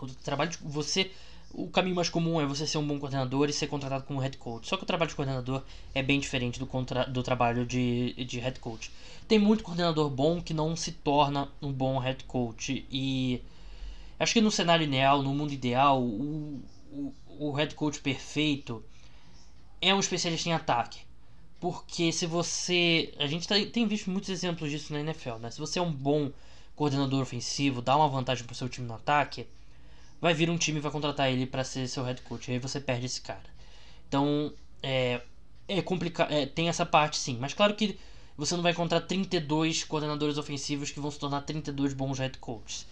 o 0.05 0.09
trabalho 0.09 0.51
de 0.51 0.59
você 0.59 1.11
o 1.57 1.69
caminho 1.69 1.97
mais 1.97 2.11
comum 2.11 2.41
é 2.41 2.45
você 2.45 2.67
ser 2.67 2.77
um 2.77 2.87
bom 2.87 2.99
coordenador 2.99 3.49
e 3.49 3.53
ser 3.53 3.67
contratado 3.67 4.05
como 4.05 4.21
head 4.21 4.37
coach. 4.37 4.69
Só 4.69 4.77
que 4.77 4.83
o 4.83 4.87
trabalho 4.87 5.09
de 5.09 5.17
coordenador 5.17 5.63
é 5.95 6.03
bem 6.03 6.21
diferente 6.21 6.59
do, 6.59 6.67
contra, 6.67 7.05
do 7.05 7.23
trabalho 7.23 7.65
de, 7.65 8.13
de 8.25 8.39
head 8.39 8.61
coach. 8.61 8.91
Tem 9.27 9.39
muito 9.39 9.65
coordenador 9.65 10.11
bom 10.11 10.41
que 10.41 10.53
não 10.53 10.77
se 10.77 10.93
torna 10.93 11.49
um 11.63 11.73
bom 11.73 11.99
head 11.99 12.25
coach. 12.25 12.87
E 12.91 13.41
acho 14.21 14.35
que 14.35 14.41
no 14.41 14.51
cenário 14.51 14.85
ideal, 14.85 15.23
no 15.23 15.35
mundo 15.35 15.53
ideal, 15.53 16.03
o, 16.03 16.63
o, 16.93 17.15
o 17.39 17.53
head 17.53 17.75
coach 17.75 18.01
perfeito 18.01 18.85
é 19.81 19.95
um 19.95 20.01
especialista 20.01 20.49
em 20.49 20.53
ataque. 20.53 21.01
Porque 21.59 22.13
se 22.13 22.27
você. 22.27 23.15
A 23.19 23.27
gente 23.27 23.49
tá, 23.49 23.55
tem 23.73 23.87
visto 23.87 24.11
muitos 24.11 24.29
exemplos 24.29 24.71
disso 24.71 24.93
na 24.93 25.01
NFL, 25.01 25.37
né? 25.37 25.51
Se 25.51 25.59
você 25.59 25.79
é 25.79 25.83
um 25.83 25.93
bom 25.93 26.31
coordenador 26.75 27.23
ofensivo, 27.23 27.81
dá 27.81 27.97
uma 27.97 28.09
vantagem 28.09 28.45
para 28.45 28.53
o 28.53 28.57
seu 28.57 28.69
time 28.69 28.87
no 28.87 28.95
ataque, 28.95 29.47
vai 30.27 30.35
vir 30.35 30.51
um 30.51 30.59
time 30.59 30.79
e 30.79 30.81
vai 30.81 30.91
contratar 30.91 31.31
ele 31.31 31.47
para 31.47 31.63
ser 31.63 31.87
seu 31.89 32.03
head 32.03 32.21
coach. 32.23 32.51
Aí 32.51 32.59
você 32.59 32.81
perde 32.81 33.07
esse 33.07 33.21
cara. 33.21 33.49
Então, 34.09 34.53
é, 34.83 35.21
é 35.69 35.81
complicado. 35.81 36.33
É, 36.33 36.47
tem 36.47 36.69
essa 36.69 36.85
parte 36.85 37.17
sim. 37.17 37.39
Mas 37.41 37.55
claro 37.55 37.75
que 37.75 37.97
você 38.37 38.57
não 38.57 38.63
vai 38.63 38.73
encontrar 38.73 39.01
32 39.03 39.85
coordenadores 39.85 40.37
ofensivos 40.37 40.91
que 40.91 40.99
vão 40.99 41.11
se 41.11 41.19
tornar 41.19 41.43
32 41.43 41.95
bons 41.95 42.19
head 42.19 42.39
coaches. 42.39 42.87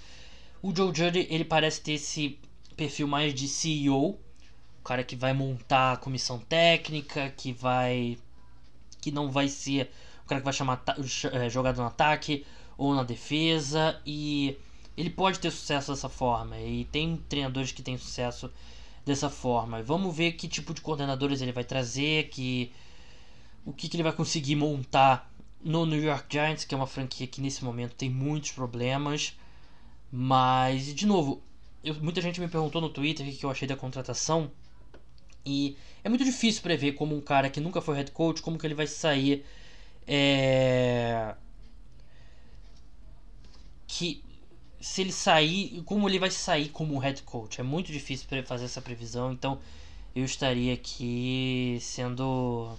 O 0.63 0.75
Joe 0.75 0.95
Judge, 0.95 1.27
ele 1.29 1.45
parece 1.45 1.81
ter 1.81 1.95
esse 1.95 2.39
perfil 2.77 3.09
mais 3.09 3.35
de 3.35 3.49
CEO, 3.49 4.11
o 4.11 4.85
cara 4.85 5.03
que 5.03 5.17
vai 5.17 5.33
montar 5.33 5.93
a 5.93 5.97
comissão 5.97 6.39
técnica, 6.39 7.31
que 7.37 7.53
vai 7.53 8.17
que 9.01 9.11
não 9.11 9.31
vai 9.31 9.49
ser 9.49 9.91
o 10.25 10.27
cara 10.27 10.41
que 10.41 10.45
vai 10.45 10.55
chamar 10.55 10.83
é, 11.33 11.51
jogada 11.51 11.83
no 11.83 11.87
ataque 11.87 12.47
ou 12.79 12.95
na 12.95 13.03
defesa 13.03 14.01
e 14.07 14.57
ele 14.97 15.11
pode 15.11 15.39
ter 15.41 15.51
sucesso 15.51 15.93
dessa 15.93 16.09
forma 16.09 16.59
e 16.61 16.85
tem 16.87 17.17
treinadores 17.29 17.73
que 17.73 17.83
têm 17.83 17.99
sucesso 17.99 18.51
dessa 19.05 19.29
forma. 19.29 19.83
Vamos 19.83 20.15
ver 20.17 20.33
que 20.33 20.49
tipo 20.49 20.73
de 20.73 20.81
coordenadores 20.81 21.41
ele 21.43 21.53
vai 21.53 21.65
trazer, 21.65 22.29
que 22.29 22.73
o 23.65 23.73
que, 23.73 23.89
que 23.89 23.97
ele 23.97 24.03
vai 24.03 24.13
conseguir 24.13 24.57
montar 24.57 25.31
no 25.63 25.87
New 25.87 26.03
York 26.03 26.27
Giants, 26.31 26.65
que 26.65 26.75
é 26.75 26.77
uma 26.77 26.87
franquia 26.87 27.27
que 27.27 27.41
nesse 27.41 27.65
momento 27.65 27.95
tem 27.95 28.11
muitos 28.11 28.53
problemas. 28.53 29.37
Mas, 30.13 30.95
de 30.95 31.07
novo, 31.07 31.43
eu, 31.83 31.95
muita 31.97 32.21
gente 32.21 32.41
me 32.41 32.49
perguntou 32.49 32.81
no 32.81 32.89
Twitter 32.89 33.27
o 33.27 33.33
que 33.33 33.45
eu 33.45 33.51
achei 33.51 33.67
da 33.67 33.77
contratação. 33.77 34.51
E 35.45 35.77
é 36.03 36.09
muito 36.09 36.25
difícil 36.25 36.63
prever 36.63 36.93
como 36.93 37.17
um 37.17 37.21
cara 37.21 37.51
que 37.51 37.61
nunca 37.61 37.81
foi 37.81 37.97
head 37.97 38.11
coach, 38.13 38.41
como 38.41 38.59
que 38.59 38.67
ele 38.67 38.75
vai 38.75 38.87
sair. 38.87 39.45
É... 40.07 41.35
Que 43.87 44.24
se 44.85 45.01
ele 45.01 45.13
sair, 45.13 45.83
como 45.87 46.07
ele 46.07 46.19
vai 46.19 46.31
sair 46.31 46.69
como 46.69 46.99
head 46.99 47.23
coach. 47.23 47.59
É 47.59 47.65
muito 47.65 47.91
difícil 47.91 48.29
fazer 48.45 48.67
essa 48.67 48.83
previsão, 48.83 49.33
então 49.33 49.59
eu 50.15 50.25
estaria 50.27 50.75
aqui 50.75 51.79
sendo. 51.81 52.71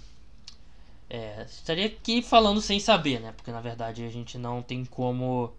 É, 1.10 1.44
estaria 1.48 1.86
aqui 1.86 2.22
falando 2.22 2.60
sem 2.60 2.78
saber, 2.78 3.20
né? 3.20 3.32
Porque 3.32 3.50
na 3.50 3.60
verdade 3.60 4.04
a 4.04 4.08
gente 4.08 4.38
não 4.38 4.62
tem 4.62 4.84
como. 4.84 5.52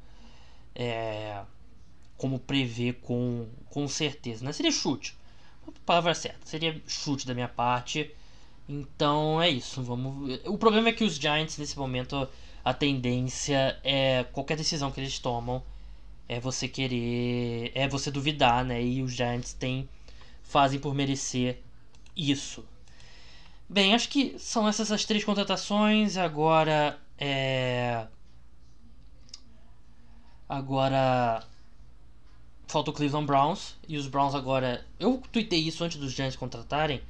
É, 0.74 1.42
como 2.16 2.40
prever 2.40 2.94
com, 3.02 3.48
com 3.70 3.86
certeza. 3.88 4.46
Né? 4.46 4.54
Seria 4.54 4.72
chute. 4.72 5.18
A 5.68 5.72
palavra 5.86 6.16
certa. 6.16 6.46
Seria 6.46 6.82
chute 6.88 7.28
da 7.28 7.34
minha 7.34 7.50
parte. 7.50 8.10
Então 8.70 9.42
é 9.42 9.50
isso. 9.50 9.84
Vamos. 9.84 10.40
O 10.46 10.58
problema 10.58 10.90
é 10.90 10.94
que 10.94 11.04
os 11.04 11.16
Giants 11.16 11.58
nesse 11.58 11.78
momento 11.78 12.26
a 12.64 12.74
tendência 12.74 13.78
é 13.84 14.24
qualquer 14.32 14.56
decisão 14.56 14.92
que 14.92 15.02
eles 15.02 15.20
tomam 15.20 15.62
é 16.28 16.40
você 16.40 16.68
querer, 16.68 17.72
é 17.76 17.88
você 17.88 18.12
duvidar, 18.12 18.66
né? 18.66 18.84
E 18.84 19.02
os 19.02 19.14
Giants 19.14 19.54
têm 19.54 19.88
fazem 20.44 20.80
por 20.80 20.94
merecer 20.94 21.62
isso. 22.16 22.66
Bem, 23.70 23.94
acho 23.94 24.10
que 24.10 24.38
são 24.40 24.68
essas 24.68 24.92
as 24.92 25.06
três 25.06 25.24
contratações. 25.24 26.18
Agora 26.18 27.00
é 27.18 28.08
agora 30.48 31.46
falta 32.68 32.92
o 32.92 32.94
Cleveland 32.94 33.26
Browns 33.26 33.76
e 33.88 33.98
os 33.98 34.08
Browns 34.08 34.36
agora, 34.36 34.86
eu 35.00 35.22
tuitei 35.32 35.60
isso 35.60 35.84
antes 35.84 35.98
dos 35.98 36.12
Giants 36.12 36.36
contratarem, 36.36 37.02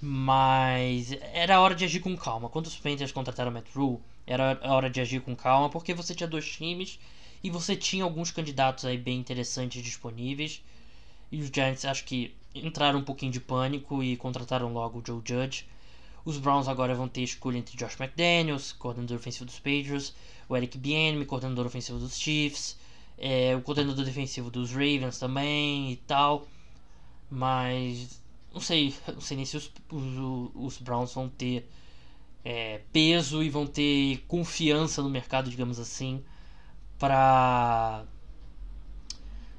mas 0.00 1.12
era 1.32 1.60
hora 1.60 1.74
de 1.74 1.84
agir 1.84 2.00
com 2.00 2.16
calma. 2.16 2.48
Quando 2.48 2.66
os 2.66 2.76
Panthers 2.76 3.12
contrataram 3.12 3.50
o 3.50 3.54
Matt 3.54 3.66
Rule, 3.74 4.00
era 4.26 4.58
hora 4.64 4.90
de 4.90 5.00
agir 5.00 5.20
com 5.20 5.34
calma, 5.36 5.70
porque 5.70 5.94
você 5.94 6.14
tinha 6.14 6.28
dois 6.28 6.46
times 6.46 6.98
e 7.42 7.50
você 7.50 7.74
tinha 7.74 8.04
alguns 8.04 8.30
candidatos 8.30 8.84
aí 8.84 8.96
bem 8.96 9.18
interessantes 9.18 9.82
disponíveis. 9.82 10.62
E 11.30 11.40
os 11.40 11.50
Giants 11.52 11.84
acho 11.84 12.04
que 12.04 12.34
entraram 12.54 13.00
um 13.00 13.04
pouquinho 13.04 13.32
de 13.32 13.40
pânico 13.40 14.02
e 14.02 14.16
contrataram 14.16 14.72
logo 14.72 14.98
o 15.00 15.02
Joe 15.04 15.22
Judge. 15.24 15.66
Os 16.24 16.38
Browns 16.38 16.68
agora 16.68 16.94
vão 16.94 17.08
ter 17.08 17.22
escolha 17.22 17.58
entre 17.58 17.76
Josh 17.76 17.98
McDaniels, 17.98 18.72
coordenador 18.72 19.16
ofensivo 19.16 19.44
dos 19.44 19.56
Patriots, 19.56 20.14
o 20.48 20.56
Eric 20.56 20.78
Bieniemy, 20.78 21.24
coordenador 21.26 21.66
ofensivo 21.66 21.98
dos 21.98 22.16
Chiefs, 22.16 22.78
é, 23.18 23.56
o 23.56 23.62
coordenador 23.62 24.04
defensivo 24.04 24.50
dos 24.50 24.70
Ravens 24.70 25.18
também 25.18 25.92
e 25.92 25.96
tal. 25.96 26.46
Mas 27.30 28.22
não 28.52 28.60
sei, 28.60 28.94
não 29.12 29.20
sei 29.20 29.36
nem 29.36 29.46
se 29.46 29.56
os, 29.56 29.72
os, 29.90 30.50
os 30.54 30.78
Browns 30.78 31.14
vão 31.14 31.28
ter 31.28 31.68
é, 32.44 32.82
peso 32.92 33.42
e 33.42 33.48
vão 33.48 33.66
ter 33.66 34.18
confiança 34.28 35.02
no 35.02 35.10
mercado, 35.10 35.50
digamos 35.50 35.80
assim, 35.80 36.22
para 37.02 38.04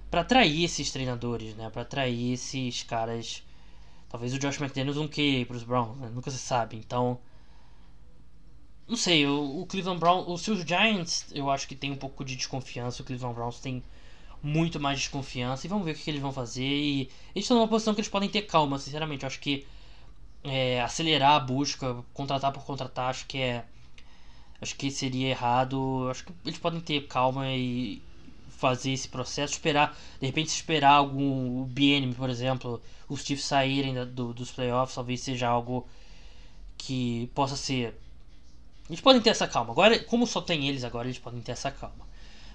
para 0.10 0.22
atrair 0.22 0.64
esses 0.64 0.92
treinadores, 0.92 1.56
né? 1.56 1.70
Para 1.70 1.82
atrair 1.82 2.34
esses 2.34 2.84
caras. 2.84 3.44
Talvez 4.08 4.34
o 4.34 4.40
Josh 4.40 4.62
McDaniels 4.62 4.96
não 4.96 5.08
queira 5.10 5.46
para 5.46 5.58
os 5.58 5.64
Browns, 5.64 5.98
né? 5.98 6.10
nunca 6.14 6.32
se 6.32 6.38
sabe. 6.38 6.78
Então, 6.78 7.20
não 8.88 8.96
sei. 8.96 9.26
O, 9.28 9.62
o 9.62 9.66
Cleveland 9.66 10.00
Browns, 10.00 10.26
os 10.28 10.42
seus 10.42 10.60
Giants, 10.60 11.26
eu 11.34 11.50
acho 11.50 11.68
que 11.68 11.76
tem 11.76 11.92
um 11.92 11.98
pouco 11.98 12.24
de 12.24 12.36
desconfiança. 12.38 13.02
O 13.02 13.06
Cleveland 13.06 13.36
Browns 13.36 13.60
tem 13.60 13.84
muito 14.42 14.80
mais 14.80 15.00
desconfiança 15.00 15.68
e 15.68 15.70
vamos 15.70 15.84
ver 15.84 15.92
o 15.92 15.96
que, 15.96 16.04
que 16.04 16.12
eles 16.12 16.22
vão 16.22 16.32
fazer. 16.32 16.64
E 16.64 17.02
eles 17.36 17.44
estão 17.44 17.58
numa 17.58 17.68
posição 17.68 17.94
que 17.94 18.00
eles 18.00 18.10
podem 18.10 18.30
ter 18.30 18.44
calma, 18.44 18.80
sinceramente. 18.80 19.24
Eu 19.24 19.28
acho 19.28 19.40
que 19.40 19.66
é, 20.44 20.80
acelerar 20.82 21.32
a 21.34 21.40
busca, 21.40 22.06
contratar 22.14 22.54
por 22.54 22.64
contratar, 22.64 23.10
acho 23.10 23.26
que 23.26 23.40
é 23.40 23.66
Acho 24.64 24.76
que 24.76 24.90
seria 24.90 25.30
errado. 25.30 26.08
Acho 26.10 26.26
que 26.26 26.34
eles 26.46 26.58
podem 26.58 26.80
ter 26.80 27.06
calma 27.08 27.48
e 27.52 28.02
fazer 28.64 28.94
esse 28.94 29.10
processo, 29.10 29.54
esperar, 29.54 29.98
de 30.22 30.26
repente 30.26 30.48
esperar 30.48 30.94
algum 30.94 31.66
BN, 31.66 32.14
por 32.16 32.30
exemplo, 32.30 32.82
os 33.10 33.22
Chiefs 33.22 33.46
saírem 33.46 33.94
do, 34.06 34.34
dos 34.34 34.52
playoffs, 34.52 34.96
talvez 34.96 35.20
seja 35.20 35.50
algo 35.50 35.86
que 36.78 37.30
possa 37.36 37.58
ser. 37.58 37.94
Eles 38.90 39.02
podem 39.02 39.22
ter 39.22 39.32
essa 39.32 39.48
calma. 39.50 39.72
Agora, 39.72 40.00
como 40.06 40.26
só 40.26 40.40
tem 40.40 40.70
eles 40.70 40.86
agora, 40.86 41.08
eles 41.08 41.20
podem 41.20 41.42
ter 41.42 41.52
essa 41.52 41.70
calma. 41.72 42.08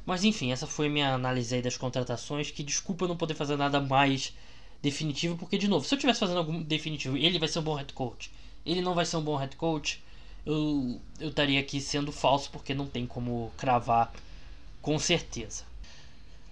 Mas 0.06 0.24
enfim, 0.24 0.50
essa 0.50 0.66
foi 0.66 0.88
minha 0.88 1.12
análise 1.12 1.54
aí 1.54 1.60
das 1.60 1.76
contratações. 1.76 2.50
Que 2.50 2.62
desculpa 2.62 3.06
não 3.06 3.16
poder 3.16 3.34
fazer 3.34 3.56
nada 3.56 3.78
mais 3.78 4.32
definitivo, 4.80 5.36
porque 5.36 5.58
de 5.58 5.68
novo, 5.68 5.86
se 5.86 5.94
eu 5.94 5.98
tivesse 5.98 6.20
fazendo 6.20 6.38
algum 6.38 6.62
definitivo, 6.62 7.18
ele 7.18 7.38
vai 7.38 7.48
ser 7.48 7.58
um 7.58 7.62
bom 7.62 7.74
head 7.74 7.92
coach. 7.92 8.30
Ele 8.64 8.80
não 8.80 8.94
vai 8.94 9.04
ser 9.04 9.18
um 9.18 9.22
bom 9.22 9.36
head 9.36 9.54
coach 9.56 10.02
eu, 10.48 11.00
eu 11.20 11.28
estaria 11.28 11.60
aqui 11.60 11.78
sendo 11.78 12.10
falso 12.10 12.50
porque 12.50 12.72
não 12.72 12.86
tem 12.86 13.06
como 13.06 13.52
cravar 13.58 14.10
com 14.80 14.98
certeza. 14.98 15.64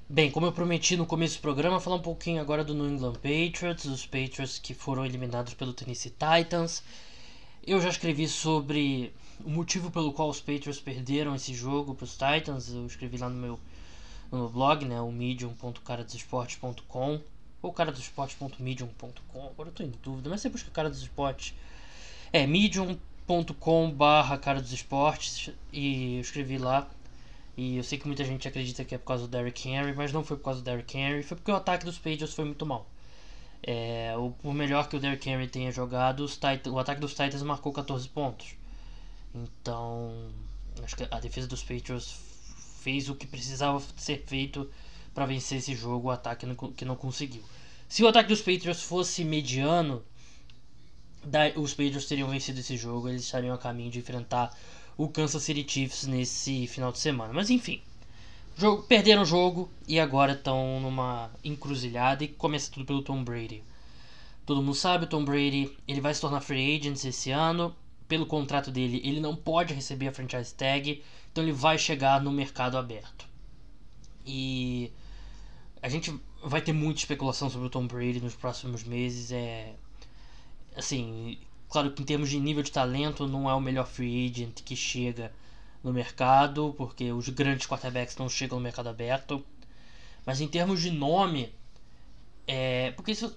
Bem, 0.07 0.31
como 0.31 0.45
eu 0.47 0.53
prometi 0.53 0.99
no 0.99 1.07
começo 1.07 1.39
do 1.39 1.41
programa, 1.41 1.81
falar 1.81 1.97
um 1.97 2.03
pouquinho 2.03 2.39
agora 2.41 2.63
do 2.63 2.75
New 2.75 2.91
England 2.91 3.15
Patriots, 3.15 3.87
os 3.87 4.05
Patriots 4.05 4.59
que 4.59 4.75
foram 4.75 5.07
eliminados 5.07 5.55
pelo 5.55 5.73
Tennessee 5.73 6.13
Titans. 6.13 6.83
Eu 7.67 7.81
já 7.81 7.89
escrevi 7.89 8.29
sobre 8.29 9.15
o 9.43 9.49
motivo 9.49 9.91
pelo 9.91 10.13
qual 10.13 10.29
os 10.29 10.41
Patriots 10.41 10.79
perderam 10.79 11.35
esse 11.35 11.55
jogo 11.55 11.95
para 11.95 12.05
os 12.05 12.13
Titans. 12.13 12.69
Eu 12.69 12.85
escrevi 12.87 13.17
lá 13.17 13.31
no 13.31 13.37
meu, 13.37 13.59
no 14.31 14.41
meu 14.41 14.51
blog, 14.51 14.85
né, 14.85 15.01
o 15.01 15.11
medium.caradosesportes.com 15.11 17.19
ou 17.63 17.73
caradosesportes.medium.com. 17.73 19.47
Agora 19.47 19.69
eu 19.69 19.71
estou 19.71 19.87
em 19.87 19.93
dúvida, 20.03 20.29
mas 20.29 20.43
você 20.43 20.51
busca 20.51 20.71
cara 20.71 20.91
dos 20.91 21.01
esportes. 21.01 21.55
É, 22.33 22.45
medium 22.47 22.99
youtube.com 23.29 23.91
barra 23.91 24.39
cara 24.39 24.61
dos 24.61 24.73
esportes 24.73 25.51
e 25.73 26.17
eu 26.17 26.21
escrevi 26.21 26.59
lá 26.59 26.89
e 27.57 27.77
eu 27.77 27.83
sei 27.83 27.99
que 27.99 28.07
muita 28.07 28.25
gente 28.25 28.47
acredita 28.47 28.85
que 28.85 28.95
é 28.95 28.99
por 28.99 29.07
causa 29.07 29.25
do 29.25 29.31
Derrick 29.31 29.69
Henry, 29.69 29.95
mas 29.95 30.13
não 30.13 30.23
foi 30.23 30.37
por 30.37 30.45
causa 30.45 30.61
do 30.61 30.65
Derrick 30.65 30.97
Henry, 30.97 31.23
foi 31.23 31.37
porque 31.37 31.51
o 31.51 31.57
ataque 31.57 31.85
dos 31.85 31.97
Patriots 31.97 32.35
foi 32.35 32.45
muito 32.45 32.67
mal. 32.67 32.87
É, 33.63 34.15
o, 34.17 34.31
por 34.31 34.53
melhor 34.53 34.87
que 34.89 34.97
o 34.97 35.01
Derrick 35.01 35.29
Henry 35.29 35.49
tenha 35.49 35.73
jogado, 35.73 36.27
Titans, 36.27 36.67
o 36.67 36.79
ataque 36.79 37.01
dos 37.01 37.13
Titans 37.13 37.43
marcou 37.43 37.73
14 37.73 38.09
pontos. 38.11 38.55
Então, 39.35 40.13
acho 40.85 40.95
que 40.97 41.09
a 41.11 41.19
defesa 41.19 41.47
dos 41.47 41.63
Patriots 41.63 42.15
fez 42.83 43.09
o 43.09 43.15
que 43.15 43.27
precisava 43.27 43.83
ser 43.97 44.23
feito 44.27 44.71
para 45.15 45.25
vencer 45.25 45.59
esse 45.59 45.75
jogo, 45.75 46.09
o 46.09 46.11
ataque 46.11 46.47
que 46.77 46.85
não 46.85 46.95
conseguiu. 46.95 47.43
Se 47.89 48.05
o 48.05 48.09
ataque 48.09 48.29
dos 48.29 48.41
Patriots 48.43 48.83
fosse 48.83 49.25
mediano, 49.25 50.05
os 51.57 51.73
Patriots 51.73 52.07
teriam 52.07 52.29
vencido 52.29 52.61
esse 52.61 52.77
jogo, 52.77 53.09
eles 53.09 53.23
estariam 53.23 53.55
a 53.55 53.59
caminho 53.59 53.91
de 53.91 53.99
enfrentar 53.99 54.57
o 54.97 55.09
Kansas 55.09 55.43
City 55.43 55.65
Chiefs 55.69 56.07
nesse 56.07 56.67
final 56.67 56.93
de 56.93 56.99
semana. 56.99 57.33
Mas 57.33 57.51
enfim, 57.51 57.81
jogo, 58.57 58.83
perderam 58.85 59.23
o 59.23 59.27
jogo 59.27 59.71
e 59.87 60.01
agora 60.01 60.33
estão 60.33 60.81
numa 60.81 61.31
encruzilhada 61.45 62.25
e 62.25 62.29
começa 62.29 62.71
tudo 62.71 62.87
pelo 62.87 63.03
Tom 63.03 63.23
Brady. 63.23 63.63
Todo 64.45 64.63
mundo 64.63 64.75
sabe, 64.75 65.05
o 65.05 65.09
Tom 65.09 65.25
Brady 65.25 65.77
ele 65.87 66.01
vai 66.01 66.15
se 66.15 66.21
tornar 66.21 66.41
free 66.41 66.77
agent 66.77 67.05
esse 67.05 67.31
ano. 67.31 67.75
Pelo 68.07 68.25
contrato 68.25 68.71
dele, 68.71 69.03
ele 69.05 69.19
não 69.19 69.35
pode 69.35 69.75
receber 69.75 70.07
a 70.07 70.13
franchise 70.13 70.55
tag, 70.55 71.03
então 71.33 71.43
ele 71.43 71.53
vai 71.53 71.77
chegar 71.77 72.23
no 72.23 72.31
mercado 72.31 72.79
aberto. 72.79 73.27
E 74.25 74.93
a 75.83 75.89
gente 75.89 76.15
vai 76.43 76.61
ter 76.61 76.73
muita 76.73 77.01
especulação 77.01 77.51
sobre 77.51 77.67
o 77.67 77.71
Tom 77.71 77.85
Brady 77.85 78.21
nos 78.21 78.37
próximos 78.37 78.85
meses. 78.85 79.33
É 79.33 79.75
assim, 80.77 81.39
claro 81.69 81.93
que 81.93 82.03
em 82.03 82.07
termos 82.07 82.31
de 82.31 82.39
nível 82.41 82.63
de 82.63 82.71
talento 82.73 83.27
não 83.27 83.49
é 83.51 83.55
o 83.55 83.61
melhor 83.61 83.87
free 83.87 84.31
agent 84.31 84.63
que 84.65 84.77
chega 84.77 85.33
no 85.83 85.93
mercado, 85.93 86.75
porque 86.77 87.13
os 87.13 87.29
grandes 87.31 87.67
quarterbacks 87.67 88.17
não 88.17 88.29
chegam 88.29 88.59
no 88.59 88.65
mercado 88.65 88.89
aberto. 88.89 89.45
Mas 90.27 90.41
em 90.41 90.49
termos 90.49 90.83
de 90.83 90.91
nome, 90.91 91.53
É, 92.49 92.93
porque 92.93 93.13
isso 93.13 93.37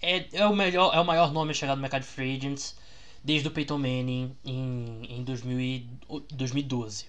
é, 0.00 0.26
é, 0.32 0.46
o 0.46 0.54
melhor, 0.54 0.94
é 0.94 1.00
o 1.00 1.04
maior 1.04 1.32
nome 1.32 1.50
a 1.50 1.54
chegar 1.54 1.74
no 1.76 1.82
mercado 1.82 2.02
de 2.02 2.08
free 2.08 2.36
agents 2.36 2.76
desde 3.22 3.48
o 3.48 3.50
Peyton 3.50 3.78
Manning 3.78 4.36
em, 4.44 5.02
em 5.08 5.24
2000 5.24 5.86
2012. 6.32 7.06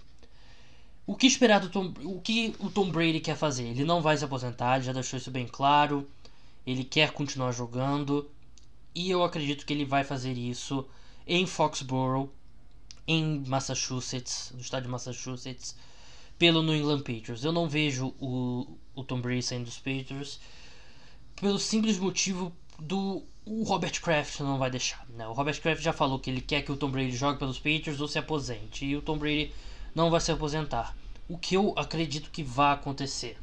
O 1.07 1.15
que 1.15 1.27
esperar 1.27 1.59
do 1.59 1.69
Tom, 1.69 1.93
o 2.03 2.19
que 2.21 2.55
o 2.59 2.69
Tom 2.69 2.91
Brady 2.91 3.19
quer 3.19 3.35
fazer? 3.37 3.65
Ele 3.65 3.83
não 3.85 4.01
vai 4.01 4.17
se 4.17 4.25
aposentar, 4.25 4.75
ele 4.77 4.85
já 4.85 4.93
deixou 4.93 5.17
isso 5.17 5.31
bem 5.31 5.47
claro. 5.47 6.07
Ele 6.65 6.83
quer 6.83 7.11
continuar 7.11 7.51
jogando 7.51 8.29
e 8.95 9.11
eu 9.11 9.23
acredito 9.23 9.65
que 9.65 9.73
ele 9.73 9.85
vai 9.85 10.03
fazer 10.03 10.33
isso 10.33 10.87
em 11.27 11.45
Foxborough, 11.45 12.31
em 13.07 13.43
Massachusetts, 13.45 14.51
no 14.55 14.61
estado 14.61 14.83
de 14.83 14.89
Massachusetts, 14.89 15.75
pelo 16.39 16.63
New 16.63 16.75
England 16.75 16.99
Patriots. 16.99 17.43
Eu 17.43 17.51
não 17.51 17.67
vejo 17.67 18.15
o, 18.19 18.77
o 18.95 19.03
Tom 19.03 19.21
Brady 19.21 19.43
saindo 19.43 19.65
dos 19.65 19.77
Patriots 19.77 20.39
pelo 21.35 21.59
simples 21.59 21.97
motivo 21.99 22.55
do 22.79 23.23
o 23.45 23.63
Robert 23.63 24.01
Kraft 24.01 24.39
não 24.39 24.57
vai 24.57 24.71
deixar. 24.71 25.05
Né? 25.09 25.27
O 25.27 25.33
Robert 25.33 25.61
Kraft 25.61 25.83
já 25.83 25.93
falou 25.93 26.17
que 26.17 26.29
ele 26.29 26.41
quer 26.41 26.63
que 26.63 26.71
o 26.71 26.77
Tom 26.77 26.89
Brady 26.89 27.15
jogue 27.15 27.37
pelos 27.37 27.59
Patriots 27.59 28.01
ou 28.01 28.07
se 28.07 28.17
aposente. 28.17 28.85
E 28.85 28.95
o 28.95 29.01
Tom 29.01 29.17
Brady 29.17 29.53
não 29.93 30.09
vai 30.09 30.19
se 30.19 30.31
aposentar. 30.31 30.97
O 31.29 31.37
que 31.37 31.55
eu 31.55 31.73
acredito 31.77 32.31
que 32.31 32.41
vai 32.41 32.73
acontecer. 32.73 33.37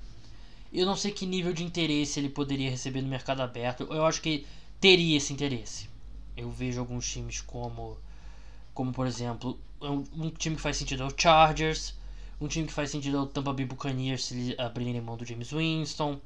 Eu 0.73 0.87
não 0.87 0.97
sei 0.97 1.13
que 1.13 1.25
nível 1.25 1.53
de 1.53 1.63
interesse 1.63 2.19
ele 2.19 2.29
poderia 2.29 2.71
receber 2.71 3.01
no 3.01 3.09
mercado 3.09 3.43
aberto. 3.43 3.87
Eu 3.91 4.05
acho 4.05 4.21
que 4.21 4.45
teria 4.83 5.17
esse 5.17 5.33
interesse. 5.33 5.89
Eu 6.37 6.51
vejo 6.51 6.79
alguns 6.79 7.11
times 7.11 7.41
como, 7.41 7.97
como 8.75 8.93
por 8.93 9.07
exemplo, 9.07 9.59
um, 9.81 10.05
um 10.15 10.31
time 10.31 10.57
que 10.57 10.63
faz 10.63 10.77
sentido 10.77 11.05
é 11.05 11.07
o 11.07 11.15
Chargers. 11.17 11.95
Um 12.39 12.49
time 12.49 12.67
que 12.67 12.73
faz 12.73 12.91
sentido 12.91 13.17
é 13.17 13.21
o 13.21 13.27
Tampa 13.27 13.55
Bay 13.55 13.65
Buccaneers 13.65 14.27
se 14.27 14.55
abrirem 14.59 15.01
mão 15.01 15.17
do 15.17 15.25
James 15.25 15.51
Winston 15.51 16.21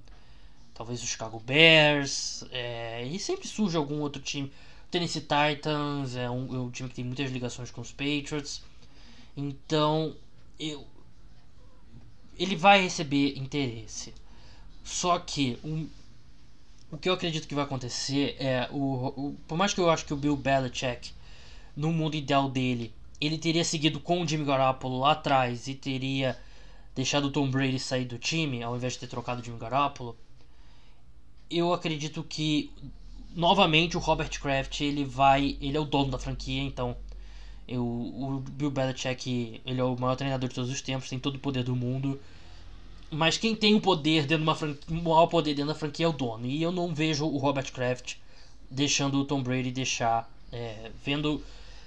talvez 0.77 1.03
o 1.03 1.07
Chicago 1.07 1.41
Bears, 1.41 2.45
é, 2.51 3.03
e 3.07 3.19
sempre 3.19 3.49
surge 3.49 3.77
algum 3.77 4.01
outro 4.01 4.21
time. 4.21 4.49
O 4.87 4.91
Tennessee 4.91 5.23
Titans 5.23 6.15
é 6.17 6.31
um, 6.31 6.55
é 6.55 6.59
um, 6.59 6.71
time 6.71 6.89
que 6.89 6.97
tem 6.97 7.05
muitas 7.05 7.31
ligações 7.31 7.71
com 7.71 7.81
os 7.81 7.91
Patriots. 7.91 8.63
Então, 9.35 10.15
eu, 10.61 10.87
ele 12.39 12.55
vai 12.55 12.83
receber 12.83 13.39
interesse. 13.39 14.13
Só 14.85 15.19
que 15.19 15.59
um, 15.65 15.89
o 16.91 16.97
que 16.97 17.09
eu 17.09 17.15
acredito 17.15 17.49
que 17.49 17.55
vai 17.55 17.65
acontecer 17.65 18.37
é 18.39 18.69
o, 18.71 19.07
o, 19.09 19.37
por 19.47 19.57
mais 19.57 19.75
que 19.75 19.81
eu 19.81 19.91
acho 19.91 20.05
que 20.05 20.15
o 20.15 20.17
Bill 20.17 20.37
Belichick 20.37 21.13
no 21.77 21.93
mundo 21.93 22.17
ideal 22.17 22.49
dele, 22.49 22.95
ele 23.21 23.39
teria 23.39 23.65
seguido 23.65 24.01
com 24.01 24.23
o 24.23 24.29
Jimmy 24.29 24.45
Garoppolo 24.45 25.01
lá 25.01 25.13
atrás 25.13 25.69
e 25.69 25.75
teria 25.75 26.39
deixado 26.95 27.27
o 27.27 27.31
Tom 27.31 27.51
Brady 27.51 27.79
sair 27.79 28.05
do 28.05 28.19
time 28.19 28.63
ao 28.63 28.77
invés 28.77 28.95
de 28.95 29.01
ter 29.01 29.09
trocado 29.09 29.41
o 29.41 29.45
Jimmy 29.45 29.59
Garoppolo 29.59 30.17
eu 31.51 31.73
acredito 31.73 32.23
que 32.23 32.71
novamente 33.35 33.97
o 33.97 34.01
Robert 34.01 34.31
Kraft 34.41 34.81
ele 34.81 35.05
vai, 35.05 35.57
ele 35.61 35.77
é 35.77 35.81
o 35.81 35.85
dono 35.85 36.11
da 36.11 36.19
franquia, 36.19 36.63
então 36.63 36.97
eu, 37.69 37.85
o 37.85 38.43
Bill 38.53 38.71
Belichick 38.71 39.61
ele 39.65 39.81
é 39.81 39.85
o 39.85 39.97
maior 39.99 40.17
treinador 40.17 40.49
de 40.49 40.55
todos 40.55 40.71
os 40.71 40.81
tempos, 40.81 41.09
tem 41.09 41.19
todo 41.19 41.37
o 41.37 41.41
poder 41.41 41.63
do 41.63 41.77
mundo. 41.77 42.21
Mas 43.11 43.39
quem 43.39 43.55
tem 43.55 43.75
o 43.75 43.81
poder 43.81 44.23
dentro 44.23 44.39
de 44.39 44.43
uma 44.43 44.55
franquia, 44.55 44.85
o 44.89 44.95
maior 45.03 45.27
poder 45.27 45.55
dentro 45.55 45.73
da 45.73 45.79
franquia 45.79 46.07
é 46.07 46.09
o 46.09 46.13
dono. 46.13 46.47
E 46.47 46.63
eu 46.63 46.73
não 46.73 46.95
vejo 46.95 47.25
o 47.27 47.39
Robert 47.39 47.73
Kraft 47.73 48.17
deixando 48.71 49.19
o 49.19 49.25
Tom 49.25 49.43
Brady 49.43 49.71
deixar, 49.71 50.29
é, 50.53 50.91
vendo 51.05 51.43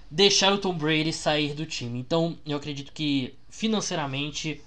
deixar 0.10 0.54
o 0.54 0.58
Tom 0.58 0.74
Brady 0.74 1.12
sair 1.12 1.54
do 1.54 1.66
time. 1.66 2.00
Então 2.00 2.38
eu 2.46 2.58
acredito 2.58 2.92
que 2.92 3.34
financeiramente 3.50 4.62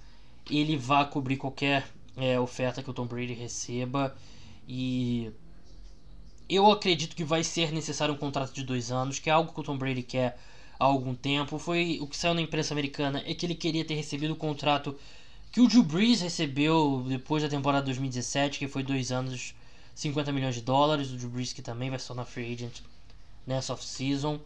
ele 0.50 0.76
vai 0.76 1.09
cobrir 1.09 1.37
qualquer 1.37 1.88
é, 2.16 2.38
oferta 2.38 2.82
que 2.82 2.90
o 2.90 2.94
Tom 2.94 3.06
Brady 3.06 3.32
receba 3.32 4.14
e 4.68 5.30
eu 6.49 6.71
acredito 6.71 7.16
que 7.16 7.24
vai 7.24 7.42
ser 7.42 7.72
necessário 7.72 8.14
um 8.14 8.18
contrato 8.18 8.53
de 8.53 8.62
dois 8.62 8.92
anos, 8.92 9.18
que 9.18 9.31
é 9.31 9.33
algo 9.33 9.53
que 9.53 9.61
o 9.61 9.62
Tom 9.62 9.79
Brady 9.79 10.03
quer 10.03 10.38
há 10.79 10.85
algum 10.85 11.14
tempo. 11.14 11.59
Foi 11.59 11.98
o 12.00 12.07
que 12.07 12.16
saiu 12.16 12.35
na 12.35 12.42
imprensa 12.42 12.74
americana 12.74 13.22
é 13.26 13.35
que 13.35 13.46
ele 13.46 13.55
queria 13.55 13.85
ter 13.85 13.94
recebido 13.94 14.33
o 14.35 14.37
contrato 14.37 14.96
que 15.52 15.60
o 15.60 15.68
Drew 15.68 15.82
Brees 15.82 16.20
recebeu 16.20 17.04
depois 17.06 17.42
da 17.42 17.48
temporada 17.48 17.84
2017, 17.84 18.58
que 18.58 18.66
foi 18.66 18.82
dois 18.82 19.12
anos, 19.12 19.54
50 19.94 20.32
milhões 20.32 20.54
de 20.54 20.62
dólares. 20.62 21.12
O 21.12 21.16
Drew 21.16 21.30
Brees 21.30 21.52
que 21.52 21.62
também 21.62 21.90
vai 21.90 21.98
se 21.98 22.06
tornar 22.06 22.24
free 22.24 22.52
agent 22.54 22.80
nessa 23.46 23.74
off-season. 23.74 24.40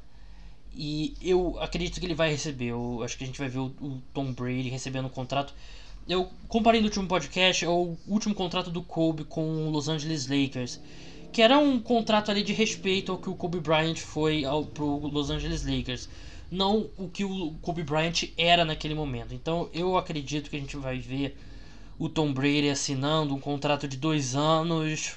E 0.74 1.14
eu 1.22 1.56
acredito 1.60 1.98
que 1.98 2.04
ele 2.04 2.14
vai 2.14 2.30
receber. 2.30 2.66
Eu 2.66 3.00
acho 3.02 3.16
que 3.16 3.24
a 3.24 3.26
gente 3.26 3.38
vai 3.38 3.48
ver 3.48 3.60
o, 3.60 3.66
o 3.80 4.02
Tom 4.12 4.32
Brady 4.32 4.68
recebendo 4.68 5.06
um 5.06 5.10
contrato 5.10 5.54
eu 6.08 6.28
comparei 6.46 6.80
no 6.80 6.86
último 6.86 7.08
podcast 7.08 7.64
é 7.64 7.68
o 7.68 7.96
último 8.06 8.32
contrato 8.32 8.70
do 8.70 8.80
Kobe 8.80 9.24
com 9.24 9.66
o 9.66 9.70
Los 9.70 9.88
Angeles 9.88 10.28
Lakers, 10.28 10.80
que 11.32 11.42
era 11.42 11.58
um 11.58 11.80
contrato 11.80 12.30
ali 12.30 12.44
de 12.44 12.52
respeito 12.52 13.10
ao 13.10 13.18
que 13.18 13.28
o 13.28 13.34
Kobe 13.34 13.58
Bryant 13.58 13.96
foi 13.96 14.44
ao, 14.44 14.64
pro 14.64 14.98
Los 15.08 15.30
Angeles 15.30 15.64
Lakers, 15.66 16.08
não 16.50 16.90
o 16.96 17.08
que 17.08 17.24
o 17.24 17.52
Kobe 17.62 17.82
Bryant 17.82 18.24
era 18.36 18.64
naquele 18.64 18.94
momento. 18.94 19.34
Então 19.34 19.68
eu 19.72 19.96
acredito 19.96 20.50
que 20.50 20.56
a 20.56 20.60
gente 20.60 20.76
vai 20.76 20.98
ver 20.98 21.36
o 21.98 22.08
Tom 22.08 22.32
Brady 22.32 22.68
assinando 22.68 23.34
um 23.34 23.40
contrato 23.40 23.88
de 23.88 23.96
dois 23.96 24.36
anos, 24.36 25.16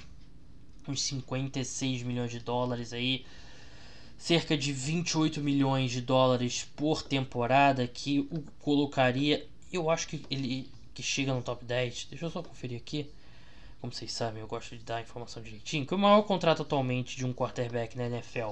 uns 0.88 1.02
56 1.02 2.04
milhões 2.04 2.32
de 2.32 2.40
dólares 2.40 2.94
aí, 2.94 3.26
cerca 4.18 4.58
de 4.58 4.72
28 4.72 5.42
milhões 5.42 5.92
de 5.92 6.02
dólares 6.02 6.68
por 6.76 7.04
temporada, 7.04 7.88
que 7.88 8.20
o 8.32 8.44
colocaria. 8.60 9.46
Eu 9.72 9.90
acho 9.90 10.08
que 10.08 10.26
ele 10.30 10.70
que 10.94 11.04
chega 11.04 11.34
no 11.34 11.42
top 11.42 11.64
10. 11.64 12.08
Deixa 12.10 12.26
eu 12.26 12.30
só 12.30 12.44
conferir 12.44 12.78
aqui. 12.78 13.10
Como 13.80 13.94
vocês 13.94 14.12
sabem, 14.12 14.42
eu 14.42 14.48
gosto 14.48 14.76
de 14.76 14.84
dar 14.84 14.98
a 14.98 15.02
informação 15.02 15.42
direitinho. 15.42 15.86
Que 15.86 15.96
o 15.96 15.98
maior 15.98 16.24
contrato 16.24 16.62
atualmente 16.62 17.16
de 17.16 17.26
um 17.26 17.34
quarterback 17.34 17.98
na 17.98 18.08
NFL 18.08 18.52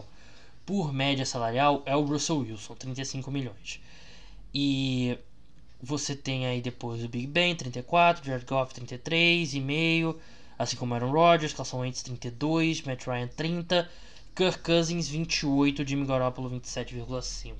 por 0.68 0.94
média 0.94 1.26
salarial 1.26 1.82
é 1.86 1.96
o 1.96 2.04
Russell 2.04 2.40
Wilson, 2.40 2.76
35 2.76 3.32
milhões. 3.32 3.80
E 4.54 5.18
você 5.82 6.14
tem 6.14 6.46
aí 6.46 6.60
depois 6.60 7.02
o 7.02 7.08
Big 7.08 7.26
Ben, 7.26 7.56
34, 7.56 8.26
Jared 8.26 8.46
Goff, 8.46 8.74
33 8.74 9.54
e 9.54 9.62
meio, 9.62 10.20
assim 10.60 10.76
como 10.76 10.94
Aaron 10.94 11.12
Rodgers, 11.12 11.54
Carson 11.54 11.80
Wentz, 11.80 12.04
32, 12.04 12.82
Matt 12.82 13.08
Ryan, 13.08 13.30
30, 13.30 13.90
Kirk 14.36 14.60
Cousins, 14.60 15.08
28, 15.08 15.88
Jimmy 15.88 16.06
Garoppolo, 16.06 16.50
27,5. 16.50 17.56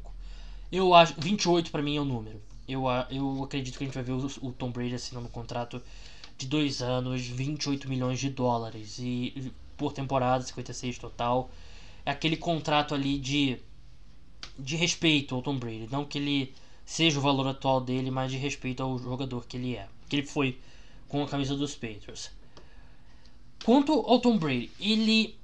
Eu 0.70 0.94
acho 0.94 1.16
28 1.18 1.72
para 1.72 1.82
mim 1.82 1.96
é 1.96 2.02
o 2.02 2.06
número. 2.06 2.42
Eu, 2.68 2.84
eu 3.10 3.42
acredito 3.42 3.78
que 3.78 3.86
a 3.86 3.88
gente 3.88 3.96
vai 3.96 4.04
ver 4.04 4.12
o 4.12 4.52
Tom 4.52 4.70
Brady 4.70 4.96
assinando 4.96 5.28
um 5.28 5.32
contrato 5.32 5.82
de 6.38 6.46
dois 6.46 6.82
anos, 6.82 7.26
28 7.26 7.88
milhões 7.88 8.20
de 8.20 8.30
dólares 8.30 9.00
e 9.00 9.54
por 9.78 9.94
temporada, 9.94 10.44
56 10.44 10.98
total. 10.98 11.50
É 12.08 12.12
aquele 12.12 12.38
contrato 12.38 12.96
ali 12.96 13.20
de 13.20 13.60
de 14.58 14.78
respeito 14.78 15.36
ao 15.36 15.42
Tom 15.42 15.60
Brady, 15.60 15.90
não 15.92 16.06
que 16.06 16.18
ele 16.18 16.54
seja 16.86 17.20
o 17.20 17.22
valor 17.22 17.46
atual 17.48 17.82
dele, 17.82 18.10
mas 18.10 18.32
de 18.32 18.38
respeito 18.38 18.82
ao 18.82 18.98
jogador 18.98 19.46
que 19.46 19.58
ele 19.58 19.76
é, 19.76 19.90
que 20.08 20.16
ele 20.16 20.26
foi 20.26 20.58
com 21.10 21.22
a 21.22 21.28
camisa 21.28 21.54
dos 21.54 21.76
Patriots. 21.76 22.32
Quanto 23.66 23.92
ao 23.92 24.22
Tom 24.22 24.38
Brady, 24.38 24.72
ele 24.80 25.36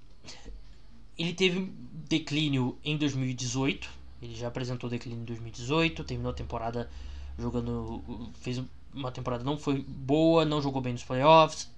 ele 1.18 1.34
teve 1.34 1.70
declínio 2.08 2.78
em 2.82 2.96
2018, 2.96 3.90
ele 4.22 4.34
já 4.34 4.48
apresentou 4.48 4.90
declínio 4.90 5.22
em 5.22 5.26
2018, 5.26 6.02
terminou 6.06 6.32
a 6.32 6.36
temporada 6.36 6.90
jogando 7.38 8.32
fez 8.40 8.64
uma 8.94 9.12
temporada 9.12 9.44
não 9.44 9.58
foi 9.58 9.82
boa, 9.82 10.46
não 10.46 10.62
jogou 10.62 10.82
bem 10.82 10.94
nos 10.94 11.04
playoffs. 11.04 11.70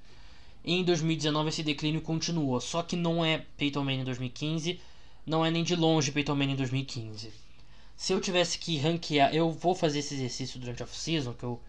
Em 0.68 0.84
2019 0.84 1.50
esse 1.50 1.62
declínio 1.62 2.02
continuou, 2.02 2.60
só 2.60 2.82
que 2.82 2.96
não 2.96 3.24
é 3.24 3.46
Peyton 3.56 3.84
Manning 3.84 4.02
em 4.02 4.06
2015, 4.06 4.82
não 5.24 5.46
é 5.46 5.52
nem 5.52 5.64
de 5.64 5.76
longe 5.76 6.12
Peyton 6.12 6.34
Manning 6.34 6.54
em 6.54 6.56
2015. 6.56 7.32
Se 7.96 8.14
eu 8.14 8.20
tivesse 8.20 8.58
que 8.58 8.76
ranquear, 8.78 9.32
eu 9.34 9.52
vou 9.52 9.76
fazer 9.76 10.00
esse 10.00 10.16
exercício 10.16 10.60
durante 10.60 10.82
a 10.82 10.86
off-season, 10.86 11.34
que 11.34 11.44
eu 11.44 11.62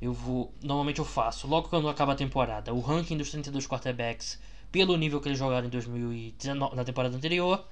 eu 0.00 0.12
vou, 0.12 0.52
normalmente 0.60 0.98
eu 0.98 1.04
faço, 1.04 1.46
logo 1.46 1.68
quando 1.68 1.88
acaba 1.88 2.12
a 2.12 2.16
temporada, 2.16 2.74
o 2.74 2.80
ranking 2.80 3.16
dos 3.16 3.30
32 3.30 3.68
quarterbacks 3.68 4.36
pelo 4.72 4.96
nível 4.96 5.20
que 5.20 5.28
eles 5.28 5.38
jogaram 5.38 5.68
em 5.68 5.70
2019 5.70 6.74
na 6.74 6.84
temporada 6.84 7.14
anterior, 7.14 7.64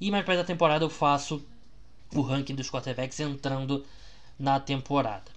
e 0.00 0.10
mais 0.10 0.24
perto 0.24 0.38
da 0.38 0.44
temporada 0.44 0.84
eu 0.84 0.90
faço 0.90 1.46
o 2.12 2.22
ranking 2.22 2.56
dos 2.56 2.70
quarterbacks 2.70 3.20
entrando 3.20 3.84
na 4.36 4.58
temporada. 4.58 5.30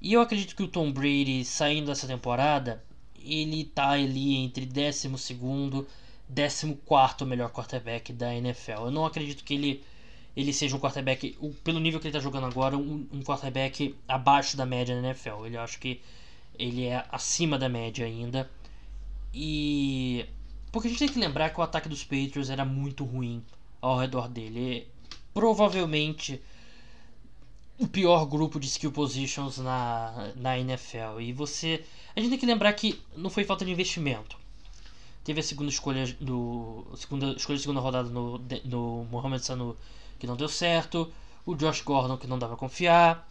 E 0.00 0.12
eu 0.14 0.22
acredito 0.22 0.56
que 0.56 0.62
o 0.62 0.68
Tom 0.68 0.90
Brady 0.90 1.44
saindo 1.44 1.88
dessa 1.88 2.06
temporada, 2.06 2.82
ele 3.24 3.64
tá 3.64 3.90
ali 3.90 4.36
entre 4.36 4.66
12 4.66 5.08
e 5.08 6.76
14 6.86 7.24
melhor 7.26 7.50
quarterback 7.50 8.12
da 8.12 8.34
NFL. 8.34 8.86
Eu 8.86 8.90
não 8.90 9.04
acredito 9.04 9.44
que 9.44 9.54
ele 9.54 9.84
ele 10.34 10.52
seja 10.52 10.74
um 10.74 10.80
quarterback, 10.80 11.36
pelo 11.62 11.78
nível 11.78 12.00
que 12.00 12.06
ele 12.06 12.16
está 12.16 12.20
jogando 12.22 12.46
agora, 12.46 12.76
um, 12.76 13.06
um, 13.12 13.22
quarterback 13.22 13.94
abaixo 14.08 14.56
da 14.56 14.64
média 14.64 14.94
da 14.94 15.08
NFL. 15.08 15.44
Ele 15.44 15.58
acho 15.58 15.78
que 15.78 16.00
ele 16.58 16.86
é 16.86 17.04
acima 17.10 17.58
da 17.58 17.68
média 17.68 18.06
ainda. 18.06 18.50
E 19.34 20.24
porque 20.70 20.88
a 20.88 20.90
gente 20.90 21.00
tem 21.00 21.08
que 21.08 21.18
lembrar 21.18 21.50
que 21.50 21.60
o 21.60 21.62
ataque 21.62 21.88
dos 21.88 22.02
Patriots 22.02 22.48
era 22.48 22.64
muito 22.64 23.04
ruim 23.04 23.42
ao 23.80 23.98
redor 23.98 24.26
dele. 24.26 24.88
Provavelmente 25.34 26.40
o 27.78 27.86
pior 27.86 28.24
grupo 28.26 28.58
de 28.58 28.66
skill 28.66 28.92
positions 28.92 29.58
na, 29.58 30.32
na 30.36 30.58
NFL. 30.58 31.20
E 31.20 31.32
você. 31.32 31.84
A 32.14 32.20
gente 32.20 32.30
tem 32.30 32.38
que 32.38 32.46
lembrar 32.46 32.72
que 32.74 33.00
não 33.16 33.30
foi 33.30 33.44
falta 33.44 33.64
de 33.64 33.70
investimento. 33.70 34.36
Teve 35.24 35.40
a 35.40 35.42
segunda 35.42 35.70
escolha 35.70 36.04
do. 36.20 36.84
Segunda, 36.96 37.32
escolha 37.32 37.58
segunda 37.58 37.80
rodada 37.80 38.08
no, 38.08 38.40
no 38.64 39.04
Mohamed 39.10 39.44
Sanu 39.44 39.76
que 40.18 40.26
não 40.26 40.36
deu 40.36 40.48
certo. 40.48 41.12
O 41.46 41.54
Josh 41.54 41.80
Gordon 41.82 42.16
que 42.16 42.26
não 42.26 42.38
dava 42.38 42.54
a 42.54 42.56
confiar. 42.56 43.28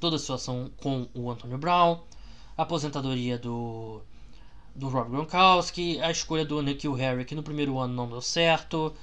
Toda 0.00 0.16
a 0.16 0.18
situação 0.18 0.70
com 0.76 1.08
o 1.14 1.30
Antonio 1.30 1.58
Brown. 1.58 2.00
A 2.56 2.62
aposentadoria 2.62 3.38
do. 3.38 4.00
Do 4.74 4.88
Rob 4.88 5.10
Gronkowski. 5.10 6.00
A 6.00 6.10
escolha 6.10 6.44
do 6.44 6.62
Nikhil 6.62 6.92
Harry 6.94 7.24
que 7.24 7.34
no 7.34 7.42
primeiro 7.42 7.78
ano 7.78 7.94
não 7.94 8.08
deu 8.08 8.20
certo. 8.20 8.94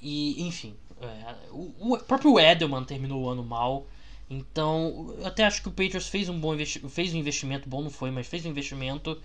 E 0.00 0.46
enfim. 0.46 0.74
É, 1.00 1.34
o, 1.50 1.94
o, 1.94 1.98
próprio 1.98 2.38
Edelman 2.38 2.84
terminou 2.84 3.24
o 3.24 3.28
ano 3.28 3.44
mal. 3.44 3.86
Então, 4.28 5.14
eu 5.18 5.26
até 5.26 5.44
acho 5.44 5.62
que 5.62 5.68
o 5.68 5.72
Patriots 5.72 6.08
fez 6.08 6.28
um 6.28 6.38
bom 6.38 6.56
fez 6.88 7.14
um 7.14 7.18
investimento, 7.18 7.68
bom 7.68 7.82
não 7.82 7.90
foi, 7.90 8.10
mas 8.10 8.26
fez 8.26 8.44
um 8.44 8.50
investimento 8.50 9.20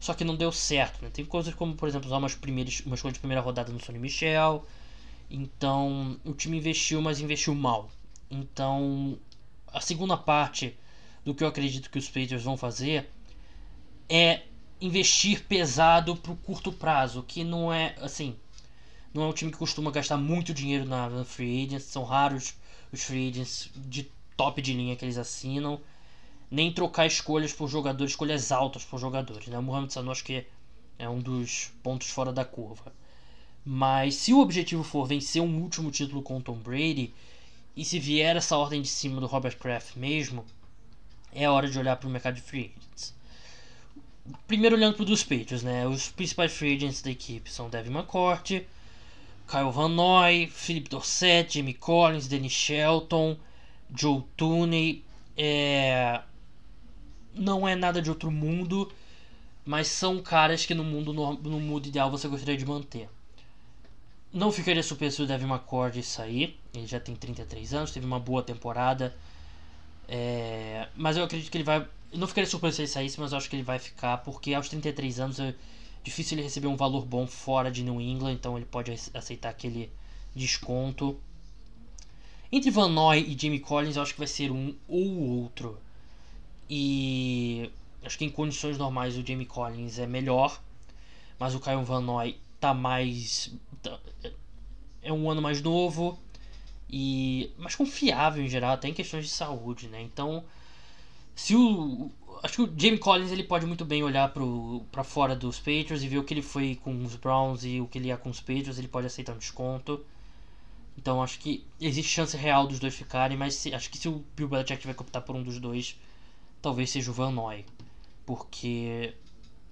só 0.00 0.14
que 0.14 0.24
não 0.24 0.36
deu 0.36 0.52
certo. 0.52 1.02
Né? 1.02 1.10
Tem 1.10 1.24
coisas 1.24 1.54
como, 1.54 1.74
por 1.74 1.88
exemplo, 1.88 2.06
usar 2.06 2.18
umas 2.18 2.34
primeiras, 2.34 2.80
uma 2.86 2.94
escolha 2.94 3.12
de 3.12 3.18
primeira 3.18 3.42
rodada 3.42 3.72
no 3.72 3.80
Sonny 3.80 3.98
Michel. 3.98 4.64
Então, 5.30 6.18
o 6.24 6.32
time 6.32 6.56
investiu, 6.56 7.02
mas 7.02 7.20
investiu 7.20 7.54
mal. 7.54 7.90
Então, 8.30 9.18
a 9.66 9.80
segunda 9.80 10.16
parte 10.16 10.76
do 11.24 11.34
que 11.34 11.44
eu 11.44 11.48
acredito 11.48 11.90
que 11.90 11.98
os 11.98 12.06
Patriots 12.06 12.42
vão 12.42 12.56
fazer 12.56 13.10
é 14.08 14.42
investir 14.80 15.44
pesado 15.44 16.16
para 16.16 16.32
o 16.32 16.36
curto 16.36 16.72
prazo, 16.72 17.22
que 17.22 17.42
não 17.44 17.72
é 17.72 17.94
assim, 18.00 18.36
não 19.12 19.24
é 19.24 19.26
um 19.26 19.32
time 19.32 19.50
que 19.50 19.58
costuma 19.58 19.90
gastar 19.90 20.16
muito 20.16 20.54
dinheiro 20.54 20.86
na, 20.86 21.10
na 21.10 21.24
free 21.24 21.66
agents, 21.66 21.84
são 21.84 22.04
raros 22.04 22.54
os 22.92 23.02
free 23.02 23.28
agents 23.28 23.70
de 23.76 24.10
top 24.38 24.62
de 24.62 24.72
linha 24.72 24.96
que 24.96 25.04
eles 25.04 25.18
assinam 25.18 25.80
nem 26.50 26.72
trocar 26.72 27.06
escolhas 27.06 27.52
por 27.52 27.68
jogadores, 27.68 28.12
escolhas 28.12 28.50
altas 28.50 28.84
por 28.84 28.98
jogadores. 28.98 29.48
Né? 29.48 29.58
O 29.58 29.62
Mohamed 29.62 29.92
Sanu 29.92 30.10
acho 30.10 30.24
que 30.24 30.46
é 30.98 31.08
um 31.08 31.18
dos 31.18 31.70
pontos 31.82 32.08
fora 32.08 32.32
da 32.32 32.44
curva. 32.44 32.92
Mas 33.64 34.14
se 34.14 34.32
o 34.32 34.40
objetivo 34.40 34.82
for 34.82 35.06
vencer 35.06 35.42
um 35.42 35.60
último 35.60 35.90
título 35.90 36.22
com 36.22 36.40
Tom 36.40 36.56
Brady, 36.56 37.12
e 37.76 37.84
se 37.84 37.98
vier 37.98 38.36
essa 38.36 38.56
ordem 38.56 38.80
de 38.80 38.88
cima 38.88 39.20
do 39.20 39.26
Robert 39.26 39.58
Kraft 39.58 39.96
mesmo, 39.96 40.44
é 41.32 41.48
hora 41.50 41.68
de 41.68 41.78
olhar 41.78 41.96
para 41.96 42.08
o 42.08 42.10
mercado 42.10 42.36
de 42.36 42.40
free 42.40 42.72
agents. 42.76 43.14
Primeiro 44.46 44.76
olhando 44.76 44.96
para 44.96 45.04
os 45.04 45.22
Patriots, 45.22 45.62
né? 45.62 45.86
Os 45.86 46.08
principais 46.08 46.52
free 46.52 46.76
agents 46.76 47.02
da 47.02 47.10
equipe 47.10 47.50
são 47.50 47.68
Devin 47.68 47.90
McCourt, 47.90 48.50
Kyle 49.46 49.72
Van 49.72 49.88
Noy, 49.88 50.48
Philip 50.48 50.88
Dorsett, 50.88 51.58
Jamie 51.58 51.74
Collins, 51.74 52.28
Danny 52.28 52.50
Shelton, 52.50 53.36
Joe 53.94 54.22
Tooney, 54.36 55.04
é, 55.36 56.20
não 57.34 57.66
é 57.66 57.74
nada 57.74 58.02
de 58.02 58.10
outro 58.10 58.30
mundo, 58.30 58.90
mas 59.64 59.88
são 59.88 60.20
caras 60.22 60.66
que 60.66 60.74
no 60.74 60.84
mundo 60.84 61.12
no, 61.12 61.60
mundo 61.60 61.86
ideal 61.86 62.10
você 62.10 62.26
gostaria 62.28 62.56
de 62.56 62.66
manter. 62.66 63.08
Não 64.32 64.52
ficaria 64.52 64.82
surpreso 64.82 65.16
se 65.16 65.22
o 65.22 65.26
Devin 65.26 65.46
McCord 65.46 66.02
sair. 66.02 66.58
Ele 66.74 66.86
já 66.86 67.00
tem 67.00 67.14
33 67.14 67.72
anos, 67.72 67.92
teve 67.92 68.04
uma 68.04 68.20
boa 68.20 68.42
temporada. 68.42 69.16
É, 70.06 70.88
mas 70.94 71.16
eu 71.16 71.24
acredito 71.24 71.50
que 71.50 71.56
ele 71.56 71.64
vai. 71.64 71.86
Não 72.12 72.26
ficaria 72.26 72.48
surpreso 72.48 72.76
se 72.76 72.82
ele 72.82 72.88
saísse, 72.88 73.20
mas 73.20 73.32
eu 73.32 73.38
acho 73.38 73.48
que 73.48 73.56
ele 73.56 73.62
vai 73.62 73.78
ficar, 73.78 74.18
porque 74.18 74.54
aos 74.54 74.68
33 74.68 75.20
anos 75.20 75.40
é 75.40 75.54
difícil 76.02 76.36
ele 76.36 76.42
receber 76.42 76.66
um 76.66 76.76
valor 76.76 77.04
bom 77.04 77.26
fora 77.26 77.70
de 77.70 77.82
New 77.82 78.00
England, 78.00 78.32
então 78.32 78.56
ele 78.56 78.66
pode 78.66 78.90
aceitar 79.14 79.50
aquele 79.50 79.90
desconto. 80.34 81.20
Entre 82.50 82.70
Van 82.70 82.88
Noy 82.88 83.20
e 83.20 83.38
Jamie 83.38 83.60
Collins, 83.60 83.96
eu 83.96 84.02
acho 84.02 84.14
que 84.14 84.20
vai 84.20 84.26
ser 84.26 84.50
um 84.50 84.74
ou 84.88 85.42
outro. 85.42 85.78
E 86.68 87.70
acho 88.02 88.16
que 88.16 88.24
em 88.24 88.30
condições 88.30 88.78
normais 88.78 89.16
o 89.16 89.26
Jamie 89.26 89.46
Collins 89.46 89.98
é 89.98 90.06
melhor, 90.06 90.60
mas 91.38 91.54
o 91.54 91.60
Kyle 91.60 91.84
Van 91.84 92.00
Noy 92.00 92.36
tá 92.60 92.72
mais 92.72 93.52
tá, 93.82 93.98
é 95.02 95.12
um 95.12 95.30
ano 95.30 95.42
mais 95.42 95.62
novo 95.62 96.18
e 96.90 97.50
mais 97.58 97.74
confiável 97.74 98.42
em 98.44 98.48
geral, 98.48 98.72
até 98.72 98.88
em 98.88 98.94
questões 98.94 99.24
de 99.24 99.30
saúde, 99.30 99.88
né? 99.88 100.00
Então, 100.02 100.44
se 101.34 101.54
o 101.54 102.10
acho 102.42 102.54
que 102.54 102.62
o 102.62 102.74
Jamie 102.76 102.98
Collins 102.98 103.32
ele 103.32 103.42
pode 103.42 103.66
muito 103.66 103.84
bem 103.84 104.02
olhar 104.02 104.32
para 104.92 105.04
fora 105.04 105.34
dos 105.34 105.58
Patriots 105.58 106.02
e 106.02 106.08
ver 106.08 106.18
o 106.18 106.24
que 106.24 106.32
ele 106.34 106.42
foi 106.42 106.78
com 106.82 107.04
os 107.04 107.16
Browns 107.16 107.64
e 107.64 107.80
o 107.80 107.86
que 107.86 107.98
ele 107.98 108.10
é 108.10 108.16
com 108.16 108.30
os 108.30 108.40
Patriots, 108.40 108.78
ele 108.78 108.88
pode 108.88 109.06
aceitar 109.06 109.34
um 109.34 109.38
desconto. 109.38 110.04
Então 110.98 111.22
acho 111.22 111.38
que 111.38 111.64
existe 111.80 112.10
chance 112.10 112.36
real 112.36 112.66
dos 112.66 112.80
dois 112.80 112.92
ficarem, 112.92 113.36
mas 113.36 113.54
se, 113.54 113.72
acho 113.72 113.88
que 113.88 113.96
se 113.96 114.08
o 114.08 114.24
Bill 114.34 114.48
Belichick 114.48 114.80
tiver 114.80 114.94
que 114.94 115.00
optar 115.02 115.20
por 115.20 115.36
um 115.36 115.44
dos 115.44 115.60
dois, 115.60 115.96
talvez 116.60 116.90
seja 116.90 117.12
o 117.12 117.14
Van 117.14 117.30
Noy. 117.30 117.64
Porque 118.26 119.14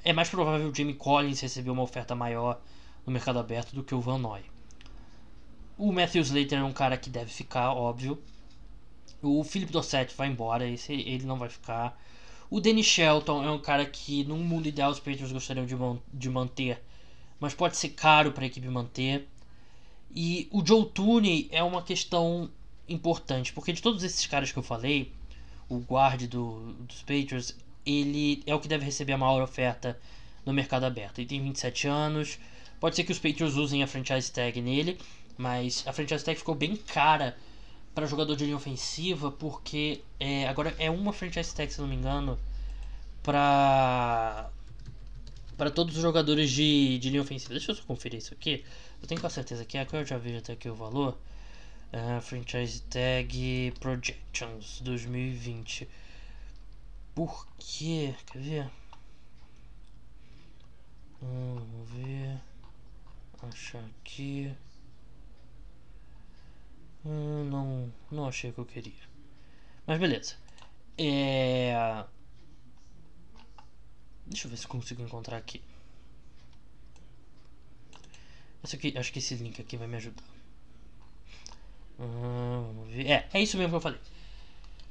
é 0.04 0.12
mais 0.12 0.30
provável 0.30 0.70
o 0.70 0.74
Jamie 0.74 0.94
Collins 0.94 1.40
receber 1.40 1.70
uma 1.70 1.82
oferta 1.82 2.14
maior 2.14 2.60
no 3.04 3.12
mercado 3.12 3.40
aberto 3.40 3.74
do 3.74 3.82
que 3.82 3.92
o 3.92 4.00
Van 4.00 4.18
Noy. 4.18 4.40
O 5.76 5.90
Matthew 5.92 6.22
Slater 6.22 6.60
é 6.60 6.62
um 6.62 6.72
cara 6.72 6.96
que 6.96 7.10
deve 7.10 7.32
ficar, 7.32 7.72
óbvio. 7.72 8.22
O 9.20 9.42
Philip 9.42 9.72
Dossett 9.72 10.14
vai 10.14 10.28
embora, 10.28 10.68
esse, 10.68 10.92
ele 10.92 11.26
não 11.26 11.36
vai 11.36 11.48
ficar. 11.48 12.00
O 12.48 12.60
Danny 12.60 12.84
Shelton 12.84 13.42
é 13.42 13.50
um 13.50 13.58
cara 13.58 13.84
que, 13.84 14.22
num 14.22 14.38
mundo 14.38 14.68
ideal, 14.68 14.92
os 14.92 15.00
Patriots 15.00 15.32
gostariam 15.32 15.66
de, 15.66 15.74
de 16.14 16.30
manter, 16.30 16.80
mas 17.40 17.52
pode 17.52 17.76
ser 17.76 17.88
caro 17.88 18.30
para 18.30 18.44
a 18.44 18.46
equipe 18.46 18.68
manter. 18.68 19.28
E 20.14 20.48
o 20.50 20.64
Joe 20.64 20.86
Tooney 20.86 21.48
é 21.50 21.62
uma 21.62 21.82
questão 21.82 22.50
importante, 22.88 23.52
porque 23.52 23.72
de 23.72 23.82
todos 23.82 24.02
esses 24.02 24.26
caras 24.26 24.52
que 24.52 24.58
eu 24.58 24.62
falei, 24.62 25.12
o 25.68 25.78
guard 25.78 26.22
do, 26.26 26.72
dos 26.74 27.00
Patriots, 27.00 27.56
ele 27.84 28.42
é 28.46 28.54
o 28.54 28.60
que 28.60 28.68
deve 28.68 28.84
receber 28.84 29.12
a 29.12 29.18
maior 29.18 29.42
oferta 29.42 29.98
no 30.44 30.52
mercado 30.52 30.84
aberto. 30.84 31.18
Ele 31.18 31.28
tem 31.28 31.42
27 31.42 31.88
anos, 31.88 32.38
pode 32.80 32.96
ser 32.96 33.04
que 33.04 33.12
os 33.12 33.18
Patriots 33.18 33.56
usem 33.56 33.82
a 33.82 33.86
franchise 33.86 34.30
tag 34.30 34.60
nele, 34.60 34.98
mas 35.36 35.84
a 35.86 35.92
franchise 35.92 36.24
tag 36.24 36.38
ficou 36.38 36.54
bem 36.54 36.76
cara 36.76 37.36
para 37.94 38.06
jogador 38.06 38.36
de 38.36 38.44
linha 38.44 38.56
ofensiva, 38.56 39.30
porque 39.30 40.02
é, 40.20 40.46
agora 40.46 40.74
é 40.78 40.90
uma 40.90 41.12
franchise 41.12 41.54
tag, 41.54 41.72
se 41.72 41.80
não 41.80 41.88
me 41.88 41.96
engano, 41.96 42.38
para 43.22 44.50
para 45.56 45.70
todos 45.70 45.96
os 45.96 46.02
jogadores 46.02 46.50
de, 46.50 46.98
de 46.98 47.10
linha 47.10 47.22
ofensiva. 47.22 47.54
Deixa 47.54 47.70
eu 47.70 47.74
só 47.74 47.82
conferir 47.84 48.18
isso 48.18 48.34
aqui. 48.34 48.64
Eu 49.00 49.08
tenho 49.08 49.20
com 49.20 49.30
certeza 49.30 49.64
que 49.64 49.78
agora 49.78 50.02
eu 50.02 50.06
já 50.06 50.18
vejo 50.18 50.38
até 50.38 50.52
aqui 50.52 50.68
o 50.68 50.74
valor. 50.74 51.18
Uh, 51.92 52.20
franchise 52.20 52.82
Tag 52.82 53.72
Projections 53.80 54.80
2020. 54.82 55.88
Por 57.14 57.46
quê? 57.58 58.14
Quer 58.26 58.38
ver? 58.42 58.70
Hum, 61.22 61.54
vamos 61.54 61.90
ver. 61.90 62.40
Achar 63.42 63.84
aqui. 64.00 64.52
Hum, 67.04 67.44
não, 67.50 67.92
não 68.10 68.28
achei 68.28 68.50
o 68.50 68.52
que 68.52 68.58
eu 68.58 68.66
queria. 68.66 68.92
Mas 69.86 69.98
beleza. 69.98 70.34
É... 70.98 72.04
Deixa 74.26 74.46
eu 74.46 74.50
ver 74.50 74.56
se 74.56 74.66
consigo 74.66 75.02
encontrar 75.02 75.36
aqui. 75.36 75.62
Aqui, 78.74 78.98
acho 78.98 79.12
que 79.12 79.20
esse 79.20 79.34
link 79.36 79.60
aqui 79.60 79.76
vai 79.76 79.86
me 79.86 79.96
ajudar. 79.96 80.24
Hum, 82.00 82.72
vamos 82.74 82.90
ver. 82.90 83.06
É, 83.06 83.28
é 83.32 83.40
isso 83.40 83.56
mesmo 83.56 83.70
que 83.70 83.76
eu 83.76 83.80
falei. 83.80 84.00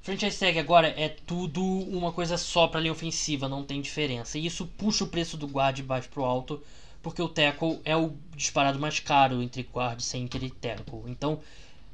Franchise 0.02 0.40
tag 0.40 0.58
agora 0.60 0.88
é 0.88 1.10
tudo 1.10 1.64
uma 1.64 2.12
coisa 2.12 2.38
só 2.38 2.68
para 2.68 2.80
linha 2.80 2.92
ofensiva, 2.92 3.50
não 3.50 3.64
tem 3.64 3.82
diferença. 3.82 4.38
E 4.38 4.46
isso 4.46 4.68
puxa 4.78 5.04
o 5.04 5.08
preço 5.08 5.36
do 5.36 5.48
guard 5.48 5.76
de 5.76 5.84
baixo 5.84 6.10
pro 6.10 6.24
alto, 6.24 6.64
porque 7.02 7.22
o 7.22 7.28
tackle 7.28 7.82
é 7.84 7.96
o 7.98 8.16
disparado 8.36 8.80
mais 8.80 9.00
caro 9.00 9.42
entre 9.42 9.64
guard, 9.64 10.00
center 10.00 10.44
e 10.44 10.50
tackle. 10.52 11.02
Então, 11.08 11.42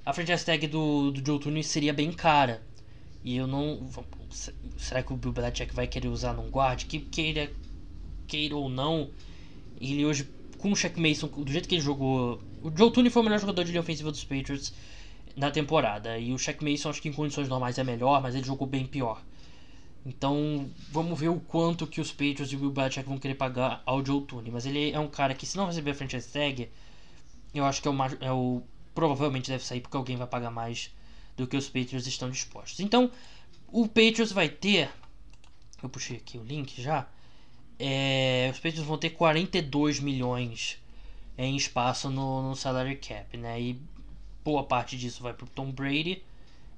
a 0.05 0.13
franchise 0.13 0.45
tag 0.45 0.67
do, 0.67 1.11
do 1.11 1.25
Joe 1.25 1.39
Tooney 1.39 1.63
seria 1.63 1.93
bem 1.93 2.11
cara. 2.11 2.61
E 3.23 3.37
eu 3.37 3.47
não. 3.47 3.89
Será 4.77 5.03
que 5.03 5.13
o 5.13 5.17
Bill 5.17 5.31
Belichick 5.31 5.73
vai 5.73 5.87
querer 5.87 6.07
usar 6.07 6.33
num 6.33 6.49
guard? 6.49 6.83
Que 6.85 6.99
queira, 6.99 7.51
queira 8.27 8.55
ou 8.55 8.69
não, 8.69 9.09
ele 9.79 10.05
hoje, 10.05 10.29
com 10.57 10.71
o 10.71 10.75
Shaq 10.75 10.99
Mason, 10.99 11.27
do 11.27 11.51
jeito 11.51 11.67
que 11.67 11.75
ele 11.75 11.81
jogou. 11.81 12.41
O 12.61 12.75
Joe 12.75 12.91
Tooney 12.91 13.11
foi 13.11 13.21
o 13.21 13.25
melhor 13.25 13.39
jogador 13.39 13.63
de 13.63 13.71
linha 13.71 13.81
ofensiva 13.81 14.11
dos 14.11 14.23
Patriots 14.23 14.73
na 15.35 15.51
temporada. 15.51 16.17
E 16.17 16.33
o 16.33 16.37
Shaq 16.37 16.63
Mason, 16.63 16.89
acho 16.89 17.01
que 17.01 17.09
em 17.09 17.13
condições 17.13 17.49
normais 17.49 17.77
é 17.77 17.83
melhor, 17.83 18.21
mas 18.21 18.35
ele 18.35 18.45
jogou 18.45 18.67
bem 18.67 18.85
pior. 18.85 19.21
Então, 20.05 20.67
vamos 20.89 21.19
ver 21.19 21.29
o 21.29 21.39
quanto 21.39 21.85
que 21.85 22.01
os 22.01 22.11
Patriots 22.11 22.51
e 22.51 22.55
o 22.55 22.59
Bill 22.59 22.71
Belichick 22.71 23.07
vão 23.07 23.17
querer 23.17 23.35
pagar 23.35 23.83
ao 23.85 24.03
Joe 24.05 24.21
Tooney. 24.21 24.51
Mas 24.51 24.65
ele 24.65 24.91
é 24.91 24.99
um 24.99 25.07
cara 25.07 25.33
que, 25.33 25.45
se 25.45 25.57
não 25.57 25.67
receber 25.67 25.91
a 25.91 25.95
franchise 25.95 26.27
tag, 26.27 26.69
eu 27.53 27.65
acho 27.65 27.81
que 27.81 27.87
é 27.87 27.91
o, 27.91 27.95
é 28.21 28.31
o 28.31 28.61
provavelmente 28.93 29.49
deve 29.49 29.63
sair 29.63 29.81
porque 29.81 29.97
alguém 29.97 30.17
vai 30.17 30.27
pagar 30.27 30.51
mais 30.51 30.91
do 31.37 31.47
que 31.47 31.55
os 31.55 31.67
Patriots 31.67 32.07
estão 32.07 32.29
dispostos. 32.29 32.79
Então, 32.79 33.11
o 33.71 33.87
Patriots 33.87 34.31
vai 34.31 34.49
ter. 34.49 34.89
Eu 35.81 35.89
puxei 35.89 36.17
aqui 36.17 36.37
o 36.37 36.43
link 36.43 36.81
já. 36.81 37.07
É, 37.79 38.49
os 38.51 38.57
Patriots 38.57 38.85
vão 38.85 38.97
ter 38.97 39.11
42 39.11 39.99
milhões 39.99 40.77
em 41.37 41.55
espaço 41.55 42.09
no, 42.09 42.49
no 42.49 42.55
salary 42.55 42.95
cap, 42.97 43.35
né? 43.37 43.59
E 43.59 43.81
boa 44.43 44.63
parte 44.63 44.97
disso 44.97 45.23
vai 45.23 45.33
para 45.33 45.45
o 45.45 45.49
Tom 45.49 45.71
Brady, 45.71 46.21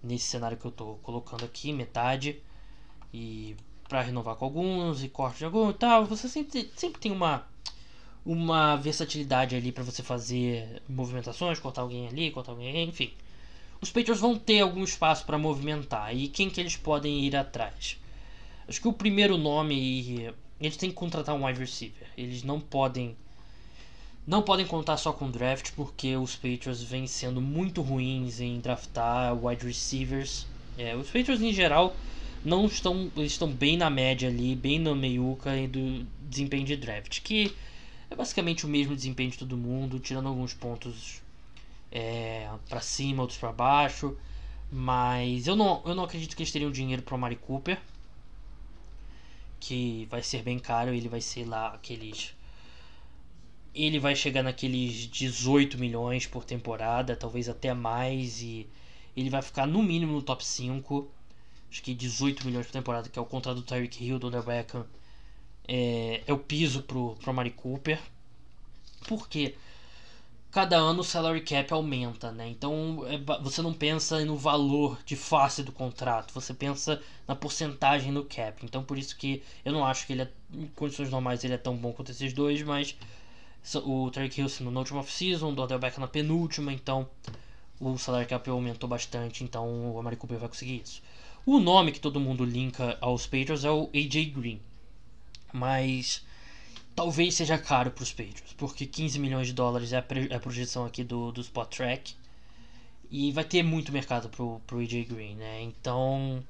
nesse 0.02 0.26
cenário 0.26 0.58
que 0.58 0.66
eu 0.66 0.72
estou 0.72 0.98
colocando 1.04 1.44
aqui, 1.44 1.74
metade. 1.74 2.42
E 3.14 3.56
para 3.90 4.02
renovar 4.02 4.36
com 4.36 4.46
alguns 4.46 5.04
e 5.04 5.10
corte 5.10 5.40
de 5.40 5.46
algum 5.46 5.70
e 5.70 5.74
tal, 5.74 6.06
você 6.06 6.30
sempre, 6.30 6.72
sempre 6.76 7.02
tem 7.02 7.12
uma 7.12 7.46
uma 8.26 8.78
versatilidade 8.78 9.56
ali 9.56 9.72
para 9.72 9.84
você 9.84 10.02
fazer 10.02 10.82
movimentações, 10.88 11.60
cortar 11.60 11.82
alguém 11.82 12.08
ali, 12.08 12.32
cortar 12.32 12.54
alguém, 12.54 12.88
enfim. 12.88 13.14
Os 13.84 13.92
Patriots 13.92 14.22
vão 14.22 14.38
ter 14.38 14.62
algum 14.62 14.82
espaço 14.82 15.26
para 15.26 15.38
movimentar 15.38 16.16
e 16.16 16.30
quem 16.30 16.50
que 16.50 16.62
eles 16.62 16.78
podem 16.78 17.26
ir 17.26 17.36
atrás? 17.36 18.00
Acho 18.66 18.80
que 18.80 18.88
o 18.88 18.94
primeiro 18.94 19.38
nome 19.38 20.34
eles 20.58 20.78
têm 20.78 20.90
que 20.90 20.96
contratar 20.96 21.36
um 21.36 21.46
wide 21.46 21.60
receiver. 21.60 22.08
Eles 22.18 22.44
não 22.44 22.62
podem 22.62 23.14
não 24.26 24.42
podem 24.42 24.66
contar 24.66 24.96
só 24.96 25.12
com 25.12 25.30
draft 25.30 25.74
porque 25.76 26.16
os 26.16 26.34
Patriots 26.34 26.82
vêm 26.82 27.06
sendo 27.08 27.42
muito 27.42 27.82
ruins 27.82 28.40
em 28.40 28.62
draftar 28.62 29.38
wide 29.46 29.68
receivers. 29.68 30.48
É, 30.78 30.96
os 30.96 31.08
Patriots 31.08 31.42
em 31.42 31.52
geral 31.52 31.94
não 32.42 32.66
estão 32.68 33.12
estão 33.18 33.52
bem 33.52 33.76
na 33.76 33.90
média 33.90 34.30
ali, 34.30 34.56
bem 34.56 34.80
na 34.80 34.96
meiuca 34.96 35.52
do 35.68 36.08
desempenho 36.22 36.64
de 36.64 36.78
draft, 36.78 37.20
que 37.22 37.54
é 38.10 38.16
basicamente 38.16 38.66
o 38.66 38.70
mesmo 38.70 38.96
desempenho 38.96 39.32
de 39.32 39.40
todo 39.40 39.58
mundo, 39.58 40.00
tirando 40.00 40.30
alguns 40.30 40.54
pontos 40.54 41.22
é, 41.94 42.50
para 42.68 42.82
cima, 42.82 43.22
outros 43.22 43.40
para 43.40 43.52
baixo. 43.52 44.18
Mas 44.72 45.46
eu 45.46 45.56
não, 45.56 45.84
eu 45.86 45.94
não 45.94 46.04
acredito 46.04 46.36
que 46.36 46.42
eles 46.42 46.52
teriam 46.52 46.72
dinheiro 46.72 47.04
para 47.04 47.16
o 47.16 47.18
Mari 47.20 47.36
Cooper, 47.36 47.80
que 49.60 50.08
vai 50.10 50.24
ser 50.24 50.42
bem 50.42 50.58
caro. 50.58 50.92
Ele 50.94 51.08
vai 51.08 51.22
ser 51.22 51.46
lá 51.46 51.68
aqueles 51.68 52.36
ele 53.76 54.00
vai 54.00 54.16
chegar 54.16 54.44
naqueles 54.44 55.08
18 55.10 55.80
milhões 55.80 56.28
por 56.28 56.46
temporada, 56.46 57.16
talvez 57.16 57.50
até 57.50 57.74
mais, 57.74 58.42
e 58.42 58.68
ele 59.18 59.30
vai 59.30 59.42
ficar 59.42 59.66
no 59.66 59.82
mínimo 59.82 60.14
no 60.14 60.22
top 60.22 60.46
5. 60.46 61.10
Acho 61.72 61.82
que 61.82 61.94
18 61.96 62.46
milhões 62.46 62.68
por 62.68 62.74
temporada, 62.74 63.10
que 63.10 63.18
é 63.18 63.22
o 63.22 63.26
contrato 63.26 63.58
do 63.58 63.64
Tyreek 63.64 64.04
Hill, 64.04 64.20
do 64.20 64.28
Odell 64.28 64.44
é, 65.68 66.22
é 66.28 66.34
o 66.34 66.38
piso 66.38 66.84
pro, 66.84 67.16
pro 67.16 67.34
Mari 67.34 67.50
Cooper. 67.52 68.00
Porque 69.08 69.56
cada 70.54 70.78
ano 70.78 71.02
o 71.02 71.04
salary 71.04 71.42
cap 71.42 71.74
aumenta, 71.74 72.32
né? 72.32 72.48
Então 72.48 73.04
é, 73.08 73.18
você 73.42 73.60
não 73.62 73.74
pensa 73.74 74.24
no 74.24 74.38
valor 74.38 75.00
de 75.04 75.16
face 75.16 75.64
do 75.64 75.72
contrato, 75.72 76.32
você 76.32 76.54
pensa 76.54 77.02
na 77.28 77.36
porcentagem 77.36 78.14
do 78.14 78.24
cap. 78.24 78.64
Então 78.64 78.84
por 78.84 78.98
isso 78.98 79.18
que 79.18 79.42
eu 79.66 79.74
não 79.74 79.84
acho 79.84 80.06
que 80.06 80.14
ele 80.14 80.22
é, 80.22 80.30
em 80.54 80.68
condições 80.68 81.10
normais 81.10 81.44
ele 81.44 81.56
é 81.56 81.58
tão 81.58 81.76
bom 81.76 81.92
quanto 81.92 82.12
esses 82.12 82.32
dois, 82.34 82.62
mas 82.62 82.96
o 83.84 84.12
Tarek 84.12 84.40
Hill 84.40 84.48
no 84.62 84.78
último 84.78 85.00
off-season, 85.00 85.52
o 85.52 85.60
Odell 85.60 85.80
Beckham 85.80 86.02
na 86.02 86.08
penúltima, 86.08 86.72
então 86.72 87.10
o 87.80 87.98
salário 87.98 88.28
cap 88.28 88.48
aumentou 88.48 88.88
bastante, 88.88 89.44
então 89.44 89.94
o 89.96 90.00
Amari 90.00 90.16
Cooper 90.16 90.38
vai 90.38 90.50
conseguir 90.50 90.84
isso. 90.86 91.02
O 91.48 91.60
nome 91.60 91.92
que 91.92 92.00
todo 92.00 92.20
mundo 92.20 92.46
linka 92.46 92.96
aos 93.02 93.26
Patriots 93.26 93.66
é 93.66 93.72
o 93.72 93.90
AJ 93.94 94.26
Green, 94.28 94.62
mas 95.52 96.24
talvez 96.96 97.36
seja 97.36 97.58
caro 97.58 97.92
para 97.92 98.04
os 98.04 98.12
Patriots, 98.12 98.54
porque 98.58 98.86
15 98.86 99.20
milhões 99.20 99.48
de 99.48 99.54
dólares 99.54 99.94
é 99.94 99.98
a, 99.98 100.06
é 100.30 100.36
a 100.36 100.40
projeção 100.40 100.86
aqui 100.86 101.04
do, 101.04 101.32
do 101.32 101.42
Spot 101.42 101.68
Track 101.68 102.16
e 103.10 103.32
vai 103.32 103.44
ter 103.44 103.64
muito 103.64 103.92
mercado 103.92 104.30
pro, 104.30 104.60
pro 104.66 104.80
AJ 104.80 105.08
Green, 105.08 105.36
né? 105.36 105.62
Então 105.62 106.44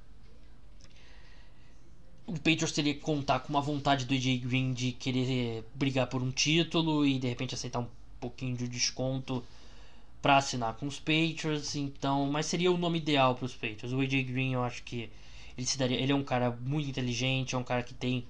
o 2.26 2.34
Patriots 2.34 2.72
teria 2.72 2.94
que 2.94 3.02
contar 3.02 3.40
com 3.40 3.50
uma 3.50 3.62
vontade 3.62 4.06
do 4.06 4.14
AJ 4.14 4.38
Green 4.40 4.74
de 4.74 4.94
querer 4.94 5.64
brigar 5.76 6.08
por 6.08 6.22
um 6.22 6.32
título 6.32 7.06
e 7.06 7.20
de 7.20 7.28
repente 7.28 7.54
aceitar 7.54 7.80
um 7.80 7.88
pouquinho 8.20 8.56
de 8.56 8.68
desconto 8.68 9.44
para 10.22 10.38
assinar 10.38 10.76
com 10.76 10.88
os 10.88 11.00
Patriots, 11.00 11.76
então, 11.76 12.32
mas 12.32 12.46
seria 12.46 12.72
o 12.72 12.78
nome 12.78 12.98
ideal 12.98 13.36
para 13.36 13.46
os 13.46 13.54
Patriots. 13.54 13.92
O 13.92 14.00
AJ 14.00 14.24
Green, 14.24 14.54
eu 14.54 14.64
acho 14.64 14.82
que 14.84 15.10
ele 15.58 15.68
se 15.68 15.78
daria, 15.78 16.00
ele 16.00 16.14
é 16.14 16.16
um 16.16 16.24
cara 16.24 16.50
muito 16.62 16.90
inteligente, 16.90 17.56
é 17.56 17.58
um 17.58 17.64
cara 17.64 17.84
que 17.84 17.94
tem 17.94 18.26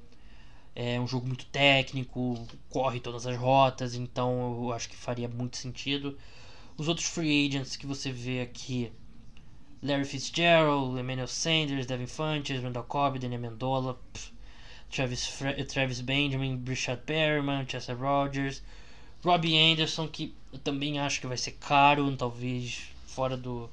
é 0.75 0.99
um 0.99 1.07
jogo 1.07 1.27
muito 1.27 1.45
técnico, 1.45 2.47
corre 2.69 2.99
todas 2.99 3.27
as 3.27 3.37
rotas, 3.37 3.95
então 3.95 4.63
eu 4.63 4.73
acho 4.73 4.89
que 4.89 4.95
faria 4.95 5.27
muito 5.27 5.57
sentido. 5.57 6.17
Os 6.77 6.87
outros 6.87 7.07
free 7.07 7.47
agents 7.47 7.75
que 7.75 7.85
você 7.85 8.11
vê 8.11 8.41
aqui 8.41 8.91
Larry 9.83 10.05
Fitzgerald, 10.05 10.97
Emmanuel 10.99 11.27
Sanders, 11.27 11.85
Devin 11.85 12.07
Funches, 12.07 12.63
Randall 12.63 12.85
Cobb, 12.85 13.19
Daniel 13.19 13.41
Mendola, 13.41 13.99
Travis, 14.89 15.39
Travis 15.67 16.01
Benjamin, 16.01 16.55
Brishad 16.55 16.99
Perriman, 17.05 17.65
Chester 17.67 17.97
Rogers, 17.97 18.61
Robbie 19.23 19.57
Anderson, 19.57 20.07
que 20.07 20.33
eu 20.51 20.59
também 20.59 20.99
acho 20.99 21.19
que 21.19 21.27
vai 21.27 21.37
ser 21.37 21.51
caro, 21.51 22.15
talvez 22.15 22.89
fora 23.07 23.35
do. 23.35 23.69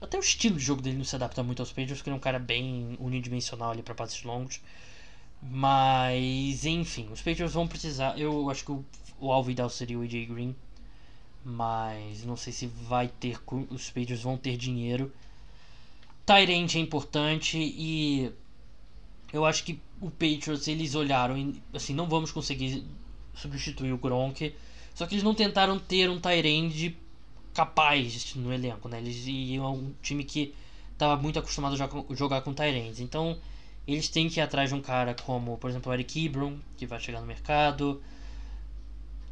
Até 0.00 0.16
o 0.16 0.20
estilo 0.20 0.56
de 0.56 0.64
jogo 0.64 0.80
dele 0.80 0.96
não 0.96 1.04
se 1.04 1.14
adapta 1.14 1.42
muito 1.42 1.60
aos 1.60 1.70
Patriots, 1.70 1.98
porque 1.98 2.10
ele 2.10 2.14
é 2.14 2.18
um 2.18 2.20
cara 2.20 2.38
bem 2.38 2.96
unidimensional 2.98 3.72
ali 3.72 3.82
para 3.82 3.94
passes 3.94 4.22
longos. 4.22 4.60
Mas, 5.42 6.64
enfim, 6.64 7.08
os 7.12 7.20
Patriots 7.20 7.54
vão 7.54 7.66
precisar. 7.66 8.18
Eu 8.18 8.50
acho 8.50 8.64
que 8.64 8.72
o, 8.72 8.84
o 9.18 9.32
alvo 9.32 9.50
ideal 9.50 9.70
seria 9.70 9.98
o 9.98 10.02
AJ 10.02 10.26
Green 10.26 10.54
mas 11.44 12.24
não 12.24 12.36
sei 12.36 12.52
se 12.52 12.66
vai 12.66 13.08
ter 13.08 13.38
os 13.70 13.86
Patriots 13.88 14.22
vão 14.22 14.36
ter 14.36 14.56
dinheiro. 14.56 15.12
Tyrant 16.26 16.74
é 16.74 16.78
importante 16.78 17.58
e 17.58 18.30
eu 19.32 19.44
acho 19.44 19.64
que 19.64 19.80
o 20.00 20.10
Patriots 20.10 20.68
eles 20.68 20.94
olharam 20.94 21.36
e 21.36 21.62
assim 21.72 21.94
não 21.94 22.08
vamos 22.08 22.30
conseguir 22.30 22.84
substituir 23.34 23.92
o 23.92 23.98
Gronk, 23.98 24.54
só 24.94 25.06
que 25.06 25.14
eles 25.14 25.24
não 25.24 25.34
tentaram 25.34 25.78
ter 25.78 26.10
um 26.10 26.20
Tyrande 26.20 26.96
capaz 27.54 28.34
no 28.34 28.52
elenco, 28.52 28.88
né? 28.88 28.98
Eles 28.98 29.26
iam 29.26 29.74
um 29.74 29.94
time 30.02 30.24
que 30.24 30.54
estava 30.92 31.20
muito 31.20 31.38
acostumado 31.38 31.74
a 31.74 32.14
jogar 32.14 32.42
com 32.42 32.52
Tyrands. 32.52 33.00
Então, 33.00 33.38
eles 33.86 34.08
têm 34.08 34.28
que 34.28 34.40
ir 34.40 34.42
atrás 34.42 34.70
de 34.70 34.74
um 34.74 34.80
cara 34.80 35.14
como, 35.14 35.56
por 35.58 35.70
exemplo, 35.70 35.90
o 35.90 35.94
Eric 35.94 36.26
Ebron, 36.26 36.56
que 36.76 36.86
vai 36.86 37.00
chegar 37.00 37.20
no 37.20 37.26
mercado, 37.26 38.02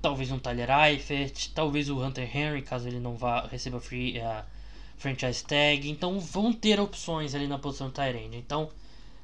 talvez 0.00 0.30
um 0.30 0.38
Tyler 0.38 0.70
Eifert, 0.70 1.50
talvez 1.54 1.88
o 1.88 2.02
Hunter 2.02 2.36
Henry, 2.36 2.62
caso 2.62 2.88
ele 2.88 3.00
não 3.00 3.16
vá 3.16 3.46
receba 3.46 3.80
free, 3.80 4.18
uh, 4.18 4.44
franchise 4.96 5.44
tag. 5.44 5.88
Então 5.88 6.18
vão 6.20 6.52
ter 6.52 6.80
opções 6.80 7.34
ali 7.34 7.46
na 7.46 7.58
posição 7.58 7.90
tight 7.90 8.16
end. 8.16 8.36
Então 8.36 8.70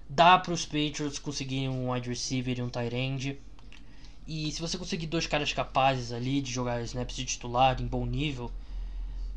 dá 0.09 0.39
para 0.39 0.53
os 0.53 0.65
Patriots 0.65 1.19
conseguirem 1.19 1.69
um 1.69 1.93
wide 1.93 2.09
receiver 2.09 2.59
e 2.59 2.63
um 2.63 2.71
end. 2.93 3.39
E 4.27 4.51
se 4.53 4.61
você 4.61 4.79
conseguir 4.79 5.07
dois 5.07 5.27
caras 5.27 5.53
capazes 5.53 6.11
ali 6.13 6.41
de 6.41 6.51
jogar 6.51 6.83
snaps 6.83 7.17
de 7.17 7.25
titular 7.27 7.81
em 7.81 7.87
bom 7.87 8.07
nível, 8.07 8.51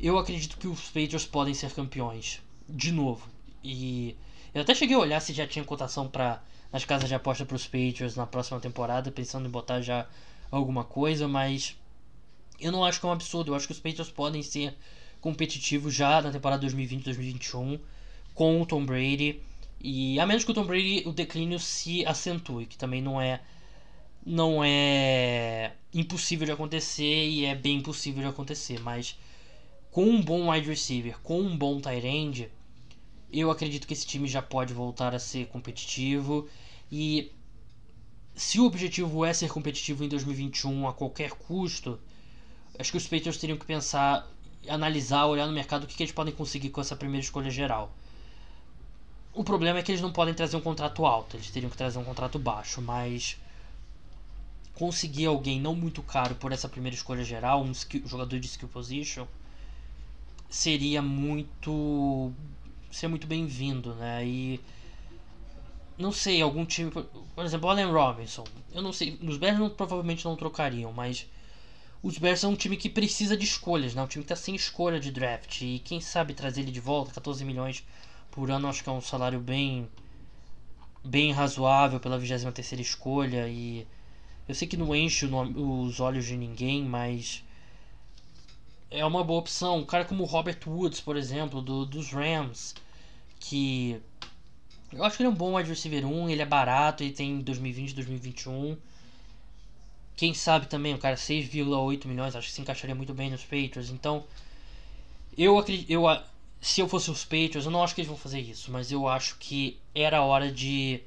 eu 0.00 0.16
acredito 0.18 0.56
que 0.56 0.66
os 0.66 0.86
Patriots 0.86 1.26
podem 1.26 1.52
ser 1.52 1.72
campeões 1.72 2.40
de 2.68 2.90
novo. 2.90 3.28
E 3.62 4.16
eu 4.58 4.62
até 4.62 4.74
cheguei 4.74 4.96
a 4.96 4.98
olhar 4.98 5.20
se 5.20 5.32
já 5.32 5.46
tinha 5.46 5.64
cotação 5.64 6.08
para 6.08 6.42
nas 6.72 6.84
casas 6.84 7.08
de 7.08 7.14
aposta 7.14 7.46
para 7.46 7.56
os 7.56 7.64
Patriots 7.64 8.16
na 8.16 8.26
próxima 8.26 8.60
temporada, 8.60 9.10
pensando 9.10 9.46
em 9.48 9.50
botar 9.50 9.80
já 9.80 10.06
alguma 10.50 10.84
coisa, 10.84 11.26
mas 11.26 11.76
eu 12.60 12.72
não 12.72 12.84
acho 12.84 13.00
que 13.00 13.06
é 13.06 13.08
um 13.08 13.12
absurdo. 13.12 13.52
Eu 13.52 13.54
acho 13.54 13.66
que 13.66 13.72
os 13.72 13.78
Patriots 13.78 14.10
podem 14.10 14.42
ser 14.42 14.76
competitivos 15.20 15.94
já 15.94 16.20
na 16.20 16.30
temporada 16.30 16.66
2020-2021 16.66 17.80
com 18.34 18.60
o 18.60 18.66
Tom 18.66 18.84
Brady. 18.84 19.40
E 19.80 20.18
a 20.18 20.26
menos 20.26 20.44
que 20.44 20.50
o 20.50 20.54
Tom 20.54 20.64
Brady 20.64 21.04
o 21.06 21.12
declínio 21.12 21.58
se 21.58 22.04
acentue, 22.04 22.66
que 22.66 22.76
também 22.76 23.00
não 23.00 23.20
é 23.20 23.40
não 24.26 24.62
é 24.62 25.72
impossível 25.94 26.44
de 26.44 26.52
acontecer 26.52 27.28
e 27.28 27.44
é 27.46 27.54
bem 27.54 27.80
possível 27.80 28.22
de 28.22 28.28
acontecer, 28.28 28.80
mas 28.80 29.18
com 29.90 30.04
um 30.04 30.20
bom 30.20 30.50
wide 30.50 30.68
receiver, 30.68 31.18
com 31.20 31.40
um 31.40 31.56
bom 31.56 31.80
tight 31.80 32.06
end, 32.06 32.50
eu 33.32 33.50
acredito 33.50 33.86
que 33.86 33.92
esse 33.92 34.06
time 34.06 34.26
já 34.26 34.40
pode 34.40 34.72
voltar 34.72 35.14
a 35.14 35.18
ser 35.18 35.46
competitivo 35.48 36.48
e 36.90 37.30
se 38.34 38.60
o 38.60 38.64
objetivo 38.64 39.24
é 39.24 39.32
ser 39.32 39.50
competitivo 39.50 40.04
em 40.04 40.08
2021 40.08 40.88
a 40.88 40.92
qualquer 40.92 41.32
custo, 41.32 41.98
acho 42.78 42.90
que 42.90 42.96
os 42.96 43.04
Patriots 43.04 43.38
teriam 43.38 43.58
que 43.58 43.66
pensar, 43.66 44.26
analisar, 44.68 45.26
olhar 45.26 45.46
no 45.46 45.52
mercado 45.52 45.84
o 45.84 45.86
que, 45.86 45.96
que 45.96 46.02
eles 46.02 46.12
podem 46.12 46.32
conseguir 46.32 46.70
com 46.70 46.80
essa 46.80 46.96
primeira 46.96 47.24
escolha 47.24 47.50
geral. 47.50 47.92
O 49.34 49.44
problema 49.44 49.78
é 49.78 49.82
que 49.82 49.90
eles 49.90 50.00
não 50.00 50.12
podem 50.12 50.34
trazer 50.34 50.56
um 50.56 50.60
contrato 50.60 51.04
alto, 51.04 51.36
eles 51.36 51.50
teriam 51.50 51.70
que 51.70 51.76
trazer 51.76 51.98
um 51.98 52.04
contrato 52.04 52.38
baixo, 52.38 52.80
mas 52.80 53.36
conseguir 54.74 55.26
alguém 55.26 55.60
não 55.60 55.74
muito 55.74 56.02
caro 56.02 56.36
por 56.36 56.52
essa 56.52 56.68
primeira 56.68 56.94
escolha 56.94 57.24
geral, 57.24 57.62
um 57.62 57.72
skill, 57.72 58.06
jogador 58.06 58.38
de 58.38 58.46
skill 58.46 58.68
position, 58.68 59.26
seria 60.48 61.02
muito 61.02 62.32
seria 62.90 63.08
muito 63.08 63.26
bem-vindo, 63.26 63.94
né? 63.94 64.26
E 64.26 64.60
não 65.98 66.12
sei, 66.12 66.40
algum 66.40 66.64
time. 66.64 66.92
Por 66.92 67.44
exemplo, 67.44 67.68
Allen 67.68 67.90
Robinson. 67.90 68.44
Eu 68.72 68.82
não 68.82 68.92
sei. 68.92 69.18
Os 69.20 69.36
Bears 69.36 69.58
não, 69.58 69.68
provavelmente 69.68 70.24
não 70.24 70.36
trocariam, 70.36 70.92
mas. 70.92 71.26
Os 72.00 72.16
Bears 72.16 72.38
são 72.38 72.52
um 72.52 72.56
time 72.56 72.76
que 72.76 72.88
precisa 72.88 73.36
de 73.36 73.44
escolhas, 73.44 73.94
né? 73.94 74.02
Um 74.02 74.06
time 74.06 74.24
que 74.24 74.32
está 74.32 74.36
sem 74.36 74.54
escolha 74.54 75.00
de 75.00 75.10
draft. 75.10 75.60
E 75.62 75.80
quem 75.80 76.00
sabe 76.00 76.32
trazer 76.32 76.60
ele 76.60 76.70
de 76.70 76.78
volta, 76.78 77.12
14 77.12 77.44
milhões 77.44 77.84
por 78.30 78.48
ano, 78.50 78.68
acho 78.68 78.84
que 78.84 78.88
é 78.88 78.92
um 78.92 79.00
salário 79.00 79.40
bem. 79.40 79.88
bem 81.04 81.32
razoável 81.32 81.98
pela 81.98 82.18
23 82.18 82.80
escolha. 82.80 83.48
E. 83.48 83.84
Eu 84.48 84.54
sei 84.54 84.68
que 84.68 84.76
não 84.76 84.94
enche 84.94 85.26
os 85.26 86.00
olhos 86.00 86.24
de 86.26 86.36
ninguém, 86.36 86.84
mas. 86.84 87.42
É 88.90 89.04
uma 89.04 89.22
boa 89.22 89.40
opção. 89.40 89.78
Um 89.78 89.84
cara 89.84 90.04
como 90.04 90.24
Robert 90.24 90.58
Woods, 90.66 91.00
por 91.00 91.16
exemplo, 91.16 91.60
do, 91.60 91.84
dos 91.84 92.10
Rams, 92.10 92.74
que 93.38 94.00
eu 94.92 95.04
acho 95.04 95.16
que 95.16 95.22
ele 95.22 95.28
é 95.28 95.32
um 95.32 95.36
bom 95.36 95.56
wide 95.56 95.68
receiver 95.68 96.06
1, 96.06 96.30
ele 96.30 96.42
é 96.42 96.46
barato, 96.46 97.02
ele 97.02 97.12
tem 97.12 97.40
2020, 97.40 97.94
2021. 97.94 98.76
Quem 100.16 100.34
sabe 100.34 100.66
também, 100.66 100.94
o 100.94 100.98
cara 100.98 101.14
6,8 101.14 102.06
milhões, 102.06 102.34
acho 102.34 102.48
que 102.48 102.54
se 102.54 102.60
encaixaria 102.60 102.94
muito 102.94 103.14
bem 103.14 103.30
nos 103.30 103.42
Patriots. 103.42 103.90
Então, 103.90 104.24
eu 105.36 105.58
acredito, 105.58 105.90
eu 105.90 106.04
se 106.60 106.80
eu 106.80 106.88
fosse 106.88 107.10
os 107.10 107.24
Patriots, 107.24 107.66
eu 107.66 107.70
não 107.70 107.82
acho 107.82 107.94
que 107.94 108.00
eles 108.00 108.08
vão 108.08 108.16
fazer 108.16 108.40
isso, 108.40 108.70
mas 108.72 108.90
eu 108.90 109.06
acho 109.06 109.36
que 109.38 109.78
era 109.94 110.22
hora 110.22 110.50
de 110.50 111.00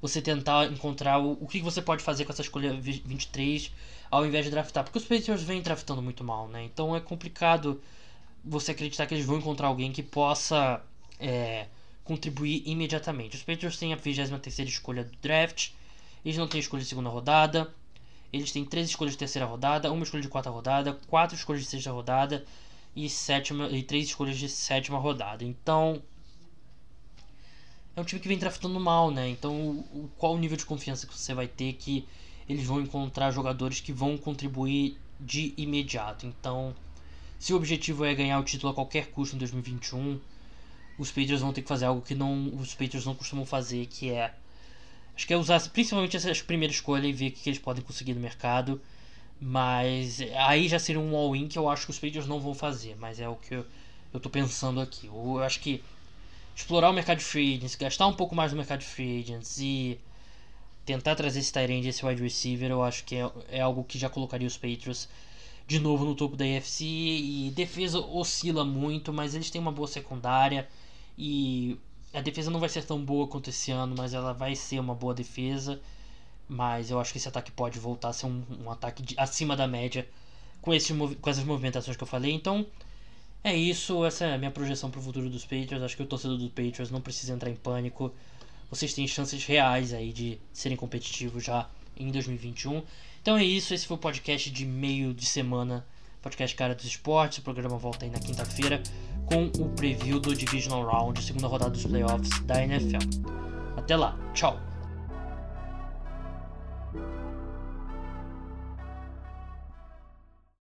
você 0.00 0.22
tentar 0.22 0.66
encontrar 0.66 1.18
o, 1.18 1.32
o 1.40 1.46
que 1.46 1.60
você 1.60 1.82
pode 1.82 2.02
fazer 2.02 2.24
com 2.24 2.32
essa 2.32 2.42
escolha 2.42 2.72
23 2.72 3.70
ao 4.10 4.26
invés 4.26 4.44
de 4.44 4.50
draftar, 4.50 4.82
porque 4.82 4.98
os 4.98 5.04
Patriots 5.04 5.42
vêm 5.42 5.62
draftando 5.62 6.02
muito 6.02 6.24
mal, 6.24 6.48
né? 6.48 6.64
Então 6.64 6.96
é 6.96 7.00
complicado 7.00 7.80
você 8.44 8.72
acreditar 8.72 9.06
que 9.06 9.14
eles 9.14 9.24
vão 9.24 9.38
encontrar 9.38 9.68
alguém 9.68 9.92
que 9.92 10.02
possa 10.02 10.82
é, 11.18 11.66
contribuir 12.02 12.62
imediatamente. 12.66 13.36
Os 13.36 13.42
Patriots 13.42 13.78
têm 13.78 13.92
a 13.92 13.96
23 13.96 14.68
escolha 14.68 15.04
do 15.04 15.16
draft, 15.22 15.70
eles 16.24 16.36
não 16.36 16.48
têm 16.48 16.60
escolha 16.60 16.82
de 16.82 16.88
segunda 16.88 17.08
rodada, 17.08 17.72
eles 18.32 18.50
têm 18.50 18.64
três 18.64 18.88
escolhas 18.88 19.12
de 19.12 19.18
terceira 19.18 19.46
rodada, 19.46 19.92
uma 19.92 20.02
escolha 20.02 20.22
de 20.22 20.28
quarta 20.28 20.50
rodada, 20.50 20.98
quatro 21.08 21.36
escolhas 21.36 21.62
de 21.62 21.68
sexta 21.68 21.92
rodada 21.92 22.44
e, 22.94 23.08
sétima, 23.08 23.68
e 23.68 23.82
três 23.82 24.06
escolhas 24.06 24.38
de 24.38 24.48
sétima 24.48 24.98
rodada. 24.98 25.44
Então, 25.44 26.02
é 28.00 28.02
um 28.02 28.06
time 28.06 28.20
que 28.20 28.28
vem 28.28 28.38
draftando 28.38 28.78
mal, 28.80 29.10
né? 29.10 29.28
Então, 29.28 29.52
o, 29.92 30.10
qual 30.18 30.34
o 30.34 30.38
nível 30.38 30.56
de 30.56 30.64
confiança 30.64 31.06
que 31.06 31.16
você 31.16 31.34
vai 31.34 31.46
ter 31.46 31.74
que 31.74 32.06
eles 32.48 32.66
vão 32.66 32.80
encontrar 32.80 33.30
jogadores 33.30 33.80
que 33.80 33.92
vão 33.92 34.16
contribuir 34.16 34.96
de 35.18 35.54
imediato? 35.56 36.26
Então, 36.26 36.74
se 37.38 37.52
o 37.52 37.56
objetivo 37.56 38.04
é 38.04 38.14
ganhar 38.14 38.38
o 38.38 38.44
título 38.44 38.72
a 38.72 38.74
qualquer 38.74 39.10
custo 39.10 39.36
em 39.36 39.38
2021, 39.38 40.20
os 40.98 41.08
Patriots 41.08 41.40
vão 41.40 41.52
ter 41.52 41.62
que 41.62 41.68
fazer 41.68 41.86
algo 41.86 42.02
que 42.02 42.14
não 42.14 42.54
os 42.56 42.74
Patriots 42.74 43.06
não 43.06 43.14
costumam 43.14 43.46
fazer, 43.46 43.86
que 43.86 44.10
é 44.10 44.34
acho 45.14 45.26
que 45.26 45.32
é 45.32 45.36
usar 45.36 45.60
principalmente 45.70 46.16
essa 46.16 46.32
primeira 46.44 46.72
escolha 46.72 47.06
e 47.06 47.12
ver 47.12 47.28
o 47.28 47.32
que, 47.32 47.42
que 47.42 47.50
eles 47.50 47.58
podem 47.58 47.82
conseguir 47.82 48.14
no 48.14 48.20
mercado 48.20 48.80
mas 49.40 50.20
aí 50.36 50.68
já 50.68 50.78
seria 50.78 51.00
um 51.00 51.16
all-in 51.16 51.48
que 51.48 51.58
eu 51.58 51.68
acho 51.68 51.86
que 51.86 51.90
os 51.90 51.98
Patriots 51.98 52.28
não 52.28 52.38
vão 52.38 52.54
fazer. 52.54 52.94
Mas 52.98 53.18
é 53.18 53.28
o 53.28 53.36
que 53.36 53.54
eu, 53.54 53.66
eu 54.12 54.20
tô 54.20 54.28
pensando 54.28 54.80
aqui. 54.80 55.06
Eu 55.06 55.42
acho 55.42 55.60
que 55.60 55.82
explorar 56.54 56.90
o 56.90 56.92
mercado 56.92 57.18
de 57.18 57.24
free 57.24 57.56
agents, 57.56 57.74
gastar 57.74 58.06
um 58.06 58.14
pouco 58.14 58.34
mais 58.34 58.52
no 58.52 58.58
mercado 58.58 58.80
de 58.80 58.86
free 58.86 59.20
agents 59.20 59.58
e 59.58 59.98
tentar 60.84 61.14
trazer 61.14 61.40
esse 61.40 61.52
Tyrande 61.52 61.88
esse 61.88 62.04
wide 62.04 62.22
receiver, 62.22 62.70
eu 62.70 62.82
acho 62.82 63.04
que 63.04 63.16
é, 63.16 63.30
é 63.50 63.60
algo 63.60 63.84
que 63.84 63.98
já 63.98 64.08
colocaria 64.08 64.46
os 64.46 64.56
Patriots 64.56 65.08
de 65.70 65.78
novo 65.78 66.04
no 66.04 66.16
topo 66.16 66.36
da 66.36 66.44
AFC. 66.44 66.84
E 66.84 67.52
defesa 67.54 68.00
oscila 68.00 68.64
muito, 68.64 69.12
mas 69.12 69.36
eles 69.36 69.50
têm 69.50 69.60
uma 69.60 69.70
boa 69.70 69.86
secundária. 69.86 70.68
E 71.16 71.78
a 72.12 72.20
defesa 72.20 72.50
não 72.50 72.58
vai 72.58 72.68
ser 72.68 72.84
tão 72.84 73.02
boa 73.04 73.28
quanto 73.28 73.50
esse 73.50 73.70
ano, 73.70 73.94
mas 73.96 74.12
ela 74.12 74.32
vai 74.34 74.56
ser 74.56 74.80
uma 74.80 74.96
boa 74.96 75.14
defesa. 75.14 75.80
Mas 76.48 76.90
eu 76.90 76.98
acho 76.98 77.12
que 77.12 77.18
esse 77.18 77.28
ataque 77.28 77.52
pode 77.52 77.78
voltar 77.78 78.08
a 78.08 78.12
ser 78.12 78.26
um, 78.26 78.42
um 78.64 78.70
ataque 78.70 79.00
de, 79.02 79.14
acima 79.16 79.56
da 79.56 79.68
média 79.68 80.08
com, 80.60 80.74
esse, 80.74 80.92
com 80.92 81.30
essas 81.30 81.44
movimentações 81.44 81.96
que 81.96 82.02
eu 82.02 82.08
falei. 82.08 82.32
Então, 82.32 82.66
é 83.42 83.54
isso. 83.54 84.04
Essa 84.04 84.26
é 84.26 84.34
a 84.34 84.38
minha 84.38 84.50
projeção 84.50 84.90
para 84.90 85.00
o 85.00 85.02
futuro 85.02 85.28
dos 85.28 85.44
Patriots. 85.44 85.82
Acho 85.82 85.96
que 85.96 86.02
o 86.02 86.06
torcedor 86.06 86.36
dos 86.36 86.48
Patriots 86.48 86.90
não 86.90 87.00
precisa 87.00 87.32
entrar 87.32 87.50
em 87.50 87.56
pânico. 87.56 88.12
Vocês 88.70 88.94
têm 88.94 89.06
chances 89.06 89.44
reais 89.44 89.92
aí 89.92 90.12
de 90.12 90.38
serem 90.52 90.76
competitivos 90.76 91.44
já 91.44 91.68
em 91.96 92.10
2021. 92.10 92.82
Então 93.20 93.36
é 93.36 93.44
isso. 93.44 93.74
Esse 93.74 93.86
foi 93.86 93.96
o 93.96 94.00
podcast 94.00 94.50
de 94.50 94.64
meio 94.64 95.12
de 95.12 95.26
semana. 95.26 95.84
Podcast 96.22 96.54
Cara 96.54 96.74
dos 96.74 96.84
Esportes. 96.84 97.38
O 97.38 97.42
programa 97.42 97.76
volta 97.78 98.04
aí 98.04 98.10
na 98.10 98.18
quinta-feira 98.18 98.82
com 99.26 99.46
o 99.62 99.70
preview 99.70 100.20
do 100.20 100.34
Divisional 100.34 100.84
Round, 100.84 101.22
segunda 101.22 101.46
rodada 101.46 101.70
dos 101.70 101.84
playoffs 101.84 102.40
da 102.40 102.62
NFL. 102.62 102.98
Até 103.76 103.96
lá. 103.96 104.18
Tchau. 104.34 104.69